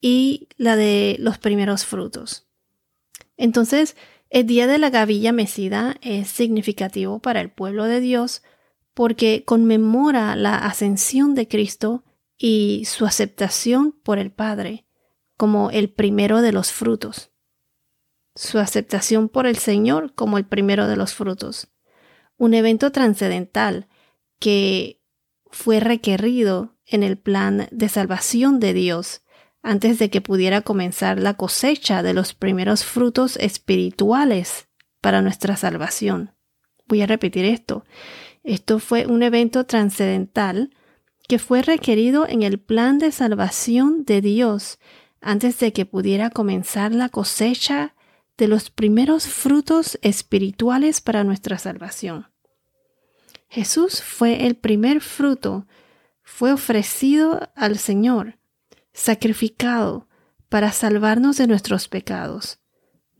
y 0.00 0.48
la 0.56 0.76
de 0.76 1.16
los 1.18 1.38
primeros 1.38 1.84
frutos. 1.84 2.46
Entonces, 3.36 3.96
el 4.30 4.46
día 4.46 4.66
de 4.66 4.78
la 4.78 4.90
gavilla 4.90 5.32
mecida 5.32 5.96
es 6.00 6.28
significativo 6.28 7.20
para 7.20 7.40
el 7.40 7.50
pueblo 7.50 7.84
de 7.84 8.00
Dios 8.00 8.42
porque 8.94 9.44
conmemora 9.44 10.36
la 10.36 10.58
ascensión 10.58 11.34
de 11.34 11.48
Cristo 11.48 12.04
y 12.36 12.84
su 12.86 13.06
aceptación 13.06 13.92
por 13.92 14.18
el 14.18 14.30
Padre 14.30 14.86
como 15.36 15.70
el 15.70 15.90
primero 15.90 16.42
de 16.42 16.52
los 16.52 16.72
frutos. 16.72 17.30
Su 18.34 18.58
aceptación 18.58 19.28
por 19.28 19.46
el 19.46 19.58
Señor 19.58 20.14
como 20.14 20.38
el 20.38 20.46
primero 20.46 20.88
de 20.88 20.96
los 20.96 21.14
frutos. 21.14 21.68
Un 22.36 22.54
evento 22.54 22.90
trascendental 22.90 23.88
que 24.38 25.00
fue 25.50 25.80
requerido 25.80 26.76
en 26.86 27.02
el 27.02 27.16
plan 27.18 27.68
de 27.70 27.88
salvación 27.88 28.60
de 28.60 28.74
Dios 28.74 29.22
antes 29.64 29.98
de 29.98 30.10
que 30.10 30.20
pudiera 30.20 30.60
comenzar 30.60 31.18
la 31.18 31.34
cosecha 31.34 32.02
de 32.02 32.12
los 32.12 32.34
primeros 32.34 32.84
frutos 32.84 33.36
espirituales 33.38 34.68
para 35.00 35.22
nuestra 35.22 35.56
salvación. 35.56 36.34
Voy 36.86 37.00
a 37.00 37.06
repetir 37.06 37.46
esto. 37.46 37.84
Esto 38.44 38.78
fue 38.78 39.06
un 39.06 39.22
evento 39.22 39.64
trascendental 39.64 40.70
que 41.26 41.38
fue 41.38 41.62
requerido 41.62 42.28
en 42.28 42.42
el 42.42 42.60
plan 42.60 42.98
de 42.98 43.10
salvación 43.10 44.04
de 44.04 44.20
Dios 44.20 44.78
antes 45.22 45.58
de 45.58 45.72
que 45.72 45.86
pudiera 45.86 46.28
comenzar 46.28 46.92
la 46.92 47.08
cosecha 47.08 47.94
de 48.36 48.48
los 48.48 48.68
primeros 48.68 49.26
frutos 49.26 49.98
espirituales 50.02 51.00
para 51.00 51.24
nuestra 51.24 51.56
salvación. 51.56 52.26
Jesús 53.48 54.02
fue 54.02 54.46
el 54.46 54.56
primer 54.56 55.00
fruto, 55.00 55.66
fue 56.22 56.52
ofrecido 56.52 57.48
al 57.54 57.78
Señor 57.78 58.36
sacrificado 58.94 60.08
para 60.48 60.72
salvarnos 60.72 61.36
de 61.36 61.46
nuestros 61.46 61.88
pecados. 61.88 62.60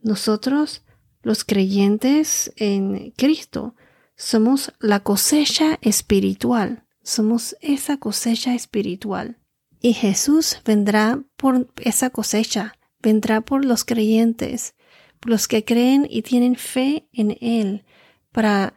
Nosotros, 0.02 0.84
los 1.22 1.44
creyentes 1.44 2.52
en 2.56 3.10
Cristo, 3.16 3.74
somos 4.16 4.72
la 4.78 5.00
cosecha 5.00 5.78
espiritual, 5.82 6.86
somos 7.02 7.56
esa 7.60 7.98
cosecha 7.98 8.54
espiritual. 8.54 9.38
Y 9.80 9.92
Jesús 9.92 10.60
vendrá 10.64 11.22
por 11.36 11.68
esa 11.76 12.10
cosecha, 12.10 12.78
vendrá 13.02 13.42
por 13.42 13.64
los 13.64 13.84
creyentes, 13.84 14.74
por 15.20 15.30
los 15.30 15.48
que 15.48 15.64
creen 15.64 16.06
y 16.08 16.22
tienen 16.22 16.56
fe 16.56 17.08
en 17.12 17.36
Él, 17.40 17.84
para, 18.30 18.74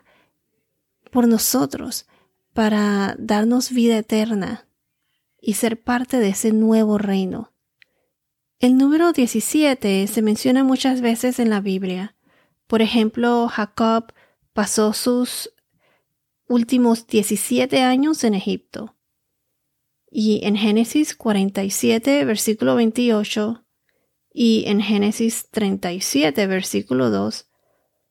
por 1.12 1.28
nosotros, 1.28 2.08
para 2.54 3.16
darnos 3.20 3.70
vida 3.72 3.98
eterna 3.98 4.67
y 5.41 5.54
ser 5.54 5.82
parte 5.82 6.17
de 6.17 6.30
ese 6.30 6.52
nuevo 6.52 6.97
reino. 6.97 7.54
El 8.60 8.78
número 8.78 9.13
17 9.13 10.08
se 10.08 10.21
menciona 10.21 10.63
muchas 10.63 11.02
veces 11.02 11.39
en 11.39 11.50
la 11.50 11.62
Biblia. 11.62 12.15
Por 12.65 12.82
ejemplo, 12.82 13.47
Jacob 13.47 14.13
pasó 14.54 14.93
sus 14.93 15.54
últimos 16.47 17.06
17 17.06 17.82
años 17.84 18.23
en 18.23 18.34
Egipto. 18.34 18.95
Y 20.10 20.41
en 20.43 20.56
Génesis 20.56 21.15
47, 21.15 22.26
versículo 22.26 22.76
28, 22.76 23.63
y 24.34 24.63
en 24.67 24.82
Génesis 24.82 25.50
37, 25.52 26.47
versículo 26.47 27.10
2, 27.12 27.47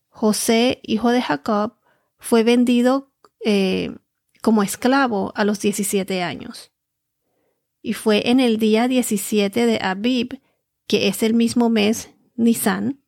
José, 0.08 0.80
hijo 0.82 1.10
de 1.10 1.22
Jacob, 1.22 1.78
fue 2.18 2.44
vendido 2.44 3.12
eh, 3.44 3.96
como 4.42 4.62
esclavo 4.62 5.32
a 5.34 5.44
los 5.44 5.60
17 5.60 6.22
años 6.22 6.72
y 7.87 7.92
fue 7.92 8.31
en 8.31 8.40
el 8.40 8.59
día 8.59 8.88
17 8.88 9.64
de 9.64 9.79
Abib, 9.81 10.40
que 10.88 11.07
es 11.07 11.22
el 11.22 11.35
mismo 11.35 11.68
mes 11.68 12.11
Nisan. 12.35 13.01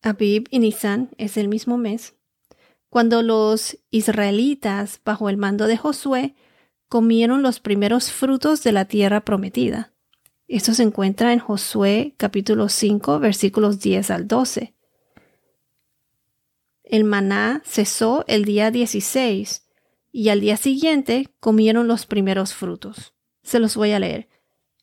Abib 0.00 0.46
y 0.48 0.60
Nisan 0.60 1.10
es 1.18 1.36
el 1.36 1.48
mismo 1.48 1.76
mes. 1.76 2.14
Cuando 2.88 3.20
los 3.20 3.76
israelitas, 3.90 5.02
bajo 5.04 5.28
el 5.28 5.36
mando 5.36 5.66
de 5.66 5.76
Josué, 5.76 6.34
comieron 6.88 7.42
los 7.42 7.60
primeros 7.60 8.10
frutos 8.10 8.62
de 8.62 8.72
la 8.72 8.86
tierra 8.86 9.26
prometida. 9.26 9.92
Esto 10.46 10.72
se 10.72 10.84
encuentra 10.84 11.34
en 11.34 11.38
Josué 11.40 12.14
capítulo 12.16 12.70
5 12.70 13.18
versículos 13.18 13.78
10 13.78 14.10
al 14.10 14.26
12. 14.26 14.74
El 16.82 17.04
maná 17.04 17.60
cesó 17.66 18.24
el 18.26 18.46
día 18.46 18.70
16 18.70 19.68
y 20.12 20.30
al 20.30 20.40
día 20.40 20.56
siguiente 20.56 21.28
comieron 21.40 21.88
los 21.88 22.06
primeros 22.06 22.54
frutos. 22.54 23.12
Se 23.48 23.60
los 23.60 23.76
voy 23.76 23.92
a 23.92 23.98
leer. 23.98 24.28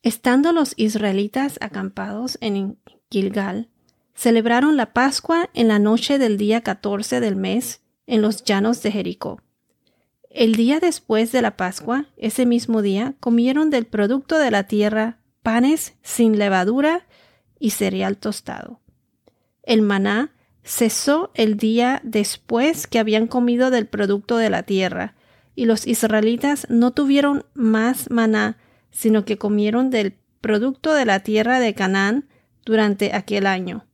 Estando 0.02 0.50
los 0.50 0.74
israelitas 0.76 1.56
acampados 1.60 2.36
en 2.40 2.80
Gilgal, 3.12 3.68
celebraron 4.12 4.76
la 4.76 4.92
Pascua 4.92 5.50
en 5.54 5.68
la 5.68 5.78
noche 5.78 6.18
del 6.18 6.36
día 6.36 6.62
14 6.62 7.20
del 7.20 7.36
mes 7.36 7.80
en 8.08 8.22
los 8.22 8.42
llanos 8.42 8.82
de 8.82 8.90
Jericó. 8.90 9.40
El 10.30 10.56
día 10.56 10.80
después 10.80 11.30
de 11.30 11.42
la 11.42 11.56
Pascua, 11.56 12.06
ese 12.16 12.44
mismo 12.44 12.82
día, 12.82 13.14
comieron 13.20 13.70
del 13.70 13.86
producto 13.86 14.36
de 14.36 14.50
la 14.50 14.64
tierra 14.64 15.20
panes 15.44 15.94
sin 16.02 16.36
levadura 16.36 17.06
y 17.60 17.70
cereal 17.70 18.16
tostado. 18.16 18.80
El 19.62 19.82
maná 19.82 20.32
cesó 20.64 21.30
el 21.34 21.56
día 21.56 22.00
después 22.02 22.88
que 22.88 22.98
habían 22.98 23.28
comido 23.28 23.70
del 23.70 23.86
producto 23.86 24.38
de 24.38 24.50
la 24.50 24.64
tierra, 24.64 25.14
y 25.56 25.64
los 25.64 25.86
israelitas 25.86 26.66
no 26.70 26.92
tuvieron 26.92 27.44
más 27.54 28.10
maná, 28.10 28.58
sino 28.92 29.24
que 29.24 29.38
comieron 29.38 29.90
del 29.90 30.14
producto 30.40 30.92
de 30.92 31.06
la 31.06 31.20
tierra 31.20 31.58
de 31.58 31.74
Canaán 31.74 32.28
durante 32.64 33.14
aquel 33.14 33.46
año. 33.46 33.86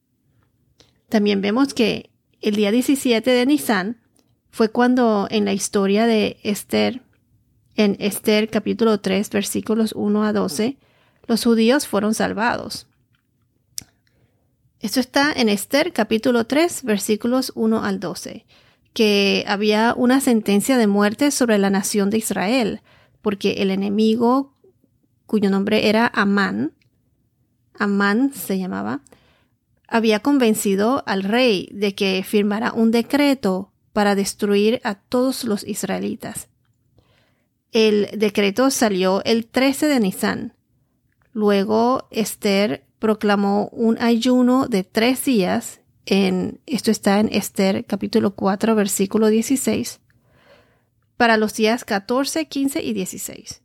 También 1.08 1.40
vemos 1.40 1.72
que 1.72 2.10
el 2.40 2.56
día 2.56 2.72
17 2.72 3.30
de 3.30 3.46
Nisan 3.46 4.00
fue 4.50 4.70
cuando 4.70 5.28
en 5.30 5.44
la 5.44 5.52
historia 5.52 6.06
de 6.06 6.38
Esther, 6.42 7.02
en 7.76 7.96
Esther 8.00 8.50
capítulo 8.50 9.00
3 9.00 9.30
versículos 9.30 9.92
1 9.96 10.24
a 10.24 10.32
12, 10.32 10.76
los 11.26 11.44
judíos 11.44 11.86
fueron 11.86 12.12
salvados. 12.12 12.86
Esto 14.80 14.98
está 14.98 15.32
en 15.32 15.48
Esther 15.48 15.92
capítulo 15.92 16.44
3 16.44 16.82
versículos 16.82 17.52
1 17.54 17.84
al 17.84 18.00
12. 18.00 18.44
Que 18.92 19.44
había 19.46 19.94
una 19.96 20.20
sentencia 20.20 20.76
de 20.76 20.86
muerte 20.86 21.30
sobre 21.30 21.58
la 21.58 21.70
nación 21.70 22.10
de 22.10 22.18
Israel, 22.18 22.80
porque 23.22 23.54
el 23.58 23.70
enemigo, 23.70 24.54
cuyo 25.26 25.50
nombre 25.50 25.88
era 25.88 26.10
Amán, 26.14 26.72
Amán 27.78 28.32
se 28.34 28.58
llamaba, 28.58 29.02
había 29.88 30.20
convencido 30.20 31.02
al 31.06 31.22
rey 31.22 31.68
de 31.72 31.94
que 31.94 32.22
firmara 32.26 32.72
un 32.72 32.90
decreto 32.90 33.72
para 33.92 34.14
destruir 34.14 34.80
a 34.84 34.94
todos 34.94 35.44
los 35.44 35.66
israelitas. 35.66 36.48
El 37.72 38.08
decreto 38.16 38.70
salió 38.70 39.22
el 39.24 39.46
13 39.46 39.86
de 39.86 40.00
Nisan. 40.00 40.54
Luego 41.32 42.08
Esther 42.10 42.86
proclamó 42.98 43.68
un 43.68 43.98
ayuno 44.00 44.66
de 44.66 44.84
tres 44.84 45.24
días 45.24 45.81
en, 46.06 46.60
esto 46.66 46.90
está 46.90 47.20
en 47.20 47.28
Esther 47.32 47.84
capítulo 47.86 48.34
4 48.34 48.74
versículo 48.74 49.28
16, 49.28 50.00
para 51.16 51.36
los 51.36 51.54
días 51.54 51.84
14, 51.84 52.46
15 52.46 52.82
y 52.82 52.92
16. 52.92 53.62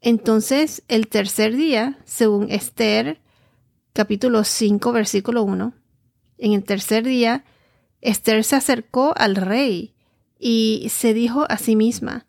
Entonces, 0.00 0.82
el 0.88 1.08
tercer 1.08 1.56
día, 1.56 1.98
según 2.04 2.50
Esther 2.50 3.20
capítulo 3.92 4.44
5 4.44 4.92
versículo 4.92 5.44
1, 5.44 5.74
en 6.38 6.52
el 6.52 6.64
tercer 6.64 7.04
día, 7.04 7.44
Esther 8.00 8.42
se 8.42 8.56
acercó 8.56 9.14
al 9.16 9.36
rey 9.36 9.94
y 10.38 10.88
se 10.90 11.14
dijo 11.14 11.46
a 11.48 11.56
sí 11.56 11.76
misma, 11.76 12.26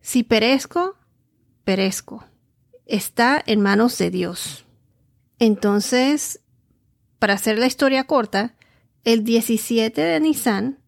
si 0.00 0.22
perezco, 0.22 0.96
perezco. 1.64 2.24
Está 2.86 3.42
en 3.44 3.60
manos 3.60 3.98
de 3.98 4.10
Dios. 4.10 4.64
Entonces 5.40 6.40
para 7.18 7.34
hacer 7.34 7.58
la 7.58 7.66
historia 7.66 8.04
corta, 8.04 8.54
el 9.04 9.24
17 9.24 10.00
de 10.00 10.20
Nisan, 10.20 10.78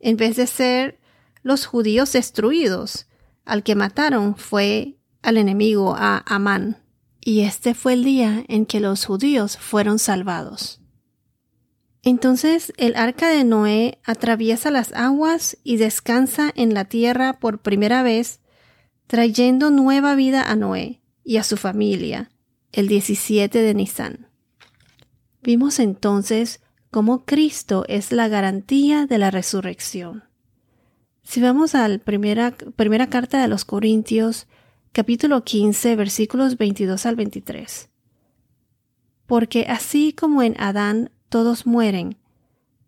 en 0.00 0.16
vez 0.16 0.36
de 0.36 0.46
ser 0.46 0.98
los 1.42 1.66
judíos 1.66 2.12
destruidos, 2.12 3.06
al 3.44 3.62
que 3.62 3.74
mataron 3.74 4.36
fue 4.36 4.96
al 5.22 5.36
enemigo, 5.36 5.94
a 5.96 6.22
Amán. 6.26 6.82
Y 7.20 7.40
este 7.40 7.74
fue 7.74 7.94
el 7.94 8.04
día 8.04 8.44
en 8.48 8.66
que 8.66 8.80
los 8.80 9.04
judíos 9.04 9.56
fueron 9.56 9.98
salvados. 9.98 10.80
Entonces 12.02 12.72
el 12.76 12.94
arca 12.94 13.28
de 13.28 13.42
Noé 13.42 13.98
atraviesa 14.04 14.70
las 14.70 14.92
aguas 14.92 15.58
y 15.64 15.76
descansa 15.76 16.52
en 16.54 16.72
la 16.72 16.84
tierra 16.84 17.40
por 17.40 17.62
primera 17.62 18.04
vez, 18.04 18.40
trayendo 19.08 19.70
nueva 19.70 20.14
vida 20.14 20.42
a 20.42 20.54
Noé 20.54 21.00
y 21.24 21.38
a 21.38 21.42
su 21.42 21.56
familia, 21.56 22.30
el 22.70 22.86
17 22.86 23.60
de 23.60 23.74
Nisan. 23.74 24.28
Vimos 25.46 25.78
entonces 25.78 26.60
cómo 26.90 27.24
Cristo 27.24 27.84
es 27.86 28.10
la 28.10 28.26
garantía 28.26 29.06
de 29.06 29.16
la 29.16 29.30
resurrección. 29.30 30.24
Si 31.22 31.40
vamos 31.40 31.76
a 31.76 31.86
la 31.86 31.98
primera, 31.98 32.56
primera 32.74 33.06
carta 33.06 33.40
de 33.40 33.46
los 33.46 33.64
Corintios, 33.64 34.48
capítulo 34.90 35.44
15, 35.44 35.94
versículos 35.94 36.58
22 36.58 37.06
al 37.06 37.14
23. 37.14 37.90
Porque 39.26 39.66
así 39.68 40.12
como 40.12 40.42
en 40.42 40.60
Adán 40.60 41.12
todos 41.28 41.64
mueren, 41.64 42.16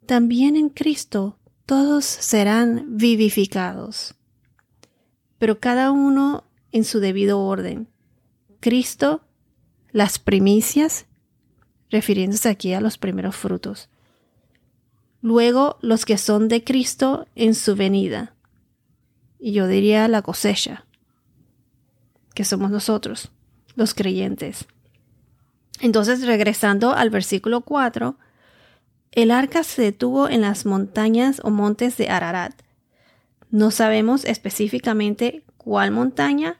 también 0.06 0.56
en 0.56 0.68
Cristo 0.68 1.38
todos 1.64 2.04
serán 2.04 2.96
vivificados. 2.98 4.16
Pero 5.38 5.60
cada 5.60 5.92
uno 5.92 6.42
en 6.72 6.82
su 6.82 6.98
debido 6.98 7.38
orden. 7.38 7.86
Cristo, 8.58 9.20
las 9.92 10.18
primicias, 10.18 11.06
refiriéndose 11.90 12.48
aquí 12.48 12.72
a 12.72 12.80
los 12.80 12.98
primeros 12.98 13.36
frutos. 13.36 13.88
Luego 15.20 15.78
los 15.80 16.04
que 16.04 16.18
son 16.18 16.48
de 16.48 16.62
Cristo 16.62 17.26
en 17.34 17.54
su 17.54 17.74
venida. 17.74 18.34
Y 19.38 19.52
yo 19.52 19.66
diría 19.66 20.08
la 20.08 20.22
cosecha, 20.22 20.84
que 22.34 22.44
somos 22.44 22.70
nosotros, 22.70 23.30
los 23.74 23.94
creyentes. 23.94 24.66
Entonces, 25.80 26.26
regresando 26.26 26.92
al 26.92 27.10
versículo 27.10 27.60
4, 27.60 28.16
el 29.12 29.30
arca 29.30 29.62
se 29.62 29.82
detuvo 29.82 30.28
en 30.28 30.42
las 30.42 30.66
montañas 30.66 31.40
o 31.42 31.50
montes 31.50 31.96
de 31.96 32.08
Ararat. 32.08 32.54
No 33.50 33.70
sabemos 33.70 34.24
específicamente 34.24 35.42
cuál 35.56 35.90
montaña, 35.90 36.58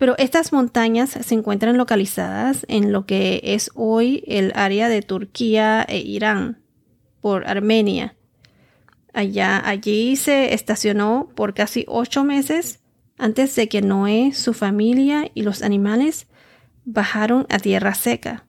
pero 0.00 0.14
estas 0.16 0.50
montañas 0.54 1.10
se 1.10 1.34
encuentran 1.34 1.76
localizadas 1.76 2.64
en 2.68 2.90
lo 2.90 3.04
que 3.04 3.42
es 3.44 3.70
hoy 3.74 4.24
el 4.26 4.50
área 4.54 4.88
de 4.88 5.02
Turquía 5.02 5.84
e 5.86 5.98
Irán, 5.98 6.62
por 7.20 7.46
Armenia. 7.46 8.16
Allá, 9.12 9.60
allí 9.62 10.16
se 10.16 10.54
estacionó 10.54 11.28
por 11.34 11.52
casi 11.52 11.84
ocho 11.86 12.24
meses 12.24 12.80
antes 13.18 13.54
de 13.56 13.68
que 13.68 13.82
Noé, 13.82 14.32
su 14.32 14.54
familia 14.54 15.30
y 15.34 15.42
los 15.42 15.60
animales 15.60 16.28
bajaron 16.86 17.44
a 17.50 17.58
tierra 17.58 17.92
seca. 17.92 18.46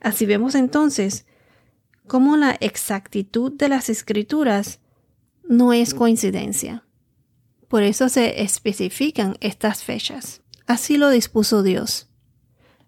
Así 0.00 0.26
vemos 0.26 0.56
entonces 0.56 1.26
cómo 2.08 2.36
la 2.36 2.56
exactitud 2.58 3.52
de 3.52 3.68
las 3.68 3.88
escrituras 3.88 4.80
no 5.48 5.72
es 5.72 5.94
coincidencia. 5.94 6.84
Por 7.74 7.82
eso 7.82 8.08
se 8.08 8.42
especifican 8.42 9.36
estas 9.40 9.82
fechas. 9.82 10.42
Así 10.64 10.96
lo 10.96 11.10
dispuso 11.10 11.64
Dios. 11.64 12.06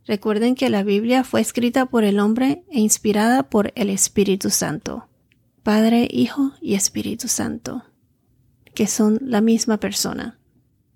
Recuerden 0.07 0.55
que 0.55 0.71
la 0.71 0.85
Biblia 0.85 1.25
fue 1.25 1.41
escrita 1.41 1.87
por 1.87 2.05
el 2.05 2.21
hombre 2.21 2.63
e 2.71 2.79
inspirada 2.79 3.51
por 3.51 3.73
el 3.75 3.91
Espíritu 3.91 4.49
Santo. 4.49 5.09
Padre, 5.65 6.07
Hijo 6.09 6.53
y 6.61 6.77
Espíritu 6.77 7.27
Santo, 7.27 7.83
que 8.75 8.87
son 8.87 9.19
la 9.23 9.41
misma 9.41 9.79
persona. 9.79 10.39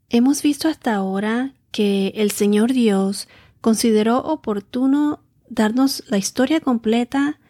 Hemos 0.09 0.41
visto 0.41 0.69
hasta 0.69 0.95
ahora 0.95 1.55
que 1.73 2.13
el 2.15 2.31
Señor 2.31 2.73
Dios 2.73 3.27
consideró 3.61 4.19
oportuno 4.19 5.25
darnos 5.49 6.05
la 6.07 6.19
historia 6.19 6.61
completa 6.61 7.41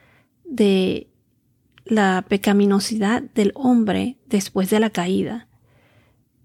de 0.44 1.10
la 1.84 2.24
pecaminosidad 2.26 3.20
del 3.20 3.52
hombre 3.54 4.16
después 4.24 4.70
de 4.70 4.80
la 4.80 4.88
caída 4.88 5.48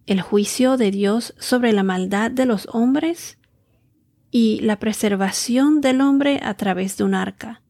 el 0.05 0.21
juicio 0.21 0.77
de 0.77 0.91
Dios 0.91 1.33
sobre 1.39 1.73
la 1.73 1.83
maldad 1.83 2.31
de 2.31 2.45
los 2.45 2.67
hombres 2.71 3.37
y 4.29 4.59
la 4.61 4.79
preservación 4.79 5.81
del 5.81 6.01
hombre 6.01 6.39
a 6.43 6.55
través 6.55 6.97
de 6.97 7.03
un 7.03 7.15
arca. 7.15 7.61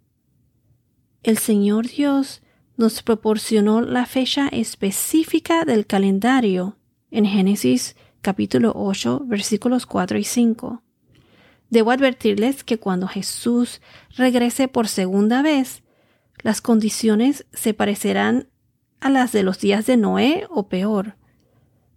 El 1.24 1.38
Señor 1.38 1.88
Dios 1.88 2.42
nos 2.78 3.02
proporcionó 3.04 3.82
la 3.82 4.06
fecha 4.06 4.48
específica 4.50 5.64
del 5.64 5.86
calendario 5.88 6.78
en 7.10 7.26
Génesis 7.26 7.96
capítulo 8.22 8.74
8 8.76 9.22
versículos 9.26 9.86
4 9.86 10.18
y 10.18 10.24
5. 10.24 10.82
Debo 11.70 11.92
advertirles 11.92 12.64
que 12.64 12.80
cuando 12.80 13.08
Jesús 13.08 13.82
regrese 14.16 14.68
por 14.68 14.88
segunda 14.88 15.42
vez, 15.42 15.84
las 16.44 16.62
condiciones 16.62 17.46
se 17.54 17.74
parecerán 17.74 18.50
a 19.00 19.10
las 19.10 19.32
de 19.32 19.44
los 19.44 19.60
días 19.60 19.86
de 19.86 19.98
Noé 19.98 20.48
o 20.50 20.68
peor 20.68 21.16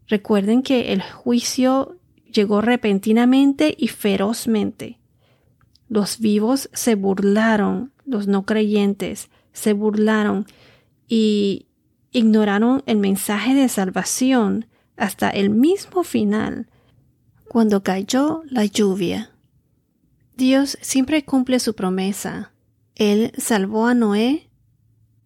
Recuerden 0.08 0.62
que 0.62 0.92
el 0.92 1.02
juicio 1.02 1.98
llegó 2.32 2.60
repentinamente 2.60 3.74
y 3.78 3.88
ferozmente. 3.88 4.98
Los 5.88 6.18
vivos 6.18 6.70
se 6.72 6.94
burlaron, 6.94 7.92
los 8.04 8.26
no 8.26 8.44
creyentes 8.44 9.28
se 9.52 9.72
burlaron 9.72 10.46
y 11.06 11.66
ignoraron 12.10 12.82
el 12.86 12.98
mensaje 12.98 13.54
de 13.54 13.68
salvación 13.68 14.66
hasta 14.96 15.30
el 15.30 15.50
mismo 15.50 16.02
final, 16.04 16.68
cuando 17.48 17.82
cayó 17.82 18.42
la 18.50 18.64
lluvia. 18.64 19.30
Dios 20.36 20.78
siempre 20.80 21.24
cumple 21.24 21.58
su 21.60 21.74
promesa. 21.74 22.52
Él 22.94 23.32
salvó 23.36 23.86
a 23.86 23.94
Noé, 23.94 24.50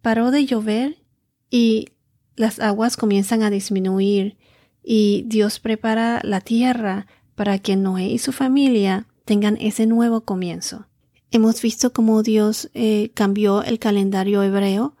paró 0.01 0.31
de 0.31 0.45
llover 0.45 0.97
y 1.49 1.89
las 2.35 2.59
aguas 2.59 2.97
comienzan 2.97 3.43
a 3.43 3.49
disminuir 3.49 4.37
y 4.83 5.23
Dios 5.27 5.59
prepara 5.59 6.19
la 6.23 6.41
tierra 6.41 7.07
para 7.35 7.57
que 7.59 7.75
Noé 7.75 8.07
y 8.07 8.17
su 8.19 8.31
familia 8.31 9.07
tengan 9.25 9.57
ese 9.59 9.85
nuevo 9.85 10.21
comienzo. 10.21 10.87
Hemos 11.31 11.61
visto 11.61 11.93
cómo 11.93 12.21
Dios 12.21 12.69
eh, 12.73 13.11
cambió 13.13 13.63
el 13.63 13.79
calendario 13.79 14.43
hebreo 14.43 14.95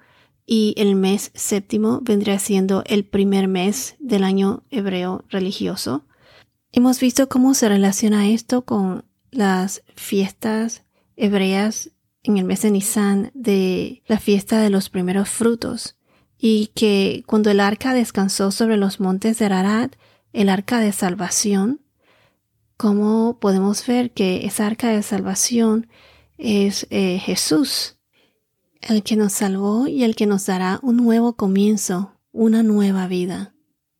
y 0.45 0.73
el 0.77 0.95
mes 0.95 1.31
séptimo 1.35 1.99
vendría 2.01 2.39
siendo 2.39 2.83
el 2.87 3.05
primer 3.05 3.47
mes 3.47 3.95
del 3.99 4.23
año 4.23 4.63
hebreo 4.71 5.25
religioso. 5.29 6.05
Hemos 6.71 6.99
visto 6.99 7.29
cómo 7.29 7.53
se 7.53 7.69
relaciona 7.69 8.29
esto 8.29 8.63
con 8.63 9.05
las 9.31 9.83
fiestas 9.95 10.83
hebreas 11.15 11.91
en 12.23 12.37
el 12.37 12.45
mes 12.45 12.61
de 12.63 12.71
Nisan 12.71 13.31
de 13.33 14.01
la 14.07 14.19
fiesta 14.19 14.59
de 14.59 14.69
los 14.69 14.89
primeros 14.89 15.29
frutos 15.29 15.97
y 16.45 16.71
que 16.75 17.23
cuando 17.25 17.51
el 17.51 17.61
arca 17.61 17.93
descansó 17.93 18.51
sobre 18.51 18.75
los 18.75 18.99
montes 18.99 19.39
de 19.39 19.45
Ararat, 19.45 19.95
el 20.33 20.49
arca 20.49 20.81
de 20.81 20.91
salvación, 20.91 21.79
como 22.75 23.39
podemos 23.39 23.87
ver 23.87 24.11
que 24.11 24.45
esa 24.45 24.67
arca 24.67 24.89
de 24.89 25.03
salvación 25.03 25.87
es 26.37 26.85
eh, 26.89 27.17
Jesús. 27.19 27.97
el 28.81 29.03
que 29.03 29.15
nos 29.15 29.31
salvó 29.31 29.87
y 29.87 30.03
el 30.03 30.17
que 30.17 30.25
nos 30.25 30.45
dará 30.45 30.81
un 30.83 30.97
nuevo 30.97 31.37
comienzo, 31.37 32.19
una 32.33 32.61
nueva 32.61 33.07
vida. 33.07 33.55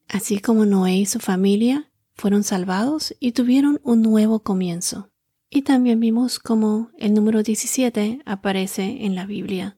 Así 0.09 0.39
como 0.39 0.65
Noé 0.65 0.97
y 0.97 1.05
su 1.05 1.19
familia 1.19 1.93
fueron 2.13 2.43
salvados 2.43 3.15
y 3.21 3.31
tuvieron 3.31 3.79
un 3.85 4.01
nuevo 4.01 4.43
comienzo. 4.43 5.09
Y 5.49 5.61
también 5.61 6.01
vimos 6.01 6.39
cómo 6.39 6.89
el 6.97 7.13
número 7.13 7.41
17 7.41 8.19
aparece 8.25 9.05
en 9.05 9.15
la 9.15 9.25
Biblia. 9.25 9.77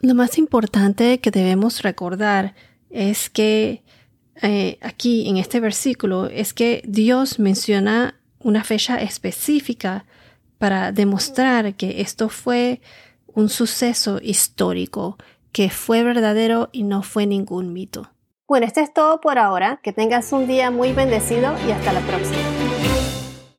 Lo 0.00 0.14
más 0.14 0.38
importante 0.38 1.20
que 1.20 1.30
debemos 1.30 1.82
recordar 1.82 2.54
es 2.88 3.28
que 3.28 3.82
eh, 4.42 4.78
aquí 4.80 5.28
en 5.28 5.36
este 5.36 5.60
versículo 5.60 6.26
es 6.26 6.54
que 6.54 6.82
Dios 6.86 7.38
menciona 7.38 8.14
una 8.38 8.64
fecha 8.64 9.00
específica 9.00 10.06
para 10.58 10.92
demostrar 10.92 11.74
que 11.74 12.00
esto 12.00 12.28
fue 12.28 12.80
un 13.26 13.48
suceso 13.48 14.18
histórico, 14.22 15.18
que 15.52 15.70
fue 15.70 16.02
verdadero 16.02 16.70
y 16.72 16.82
no 16.82 17.02
fue 17.02 17.26
ningún 17.26 17.72
mito. 17.72 18.10
Bueno, 18.48 18.66
esto 18.66 18.80
es 18.80 18.92
todo 18.92 19.20
por 19.20 19.38
ahora. 19.38 19.80
Que 19.82 19.92
tengas 19.92 20.32
un 20.32 20.46
día 20.46 20.70
muy 20.70 20.92
bendecido 20.92 21.54
y 21.68 21.70
hasta 21.70 21.92
la 21.92 22.00
próxima. 22.00 22.59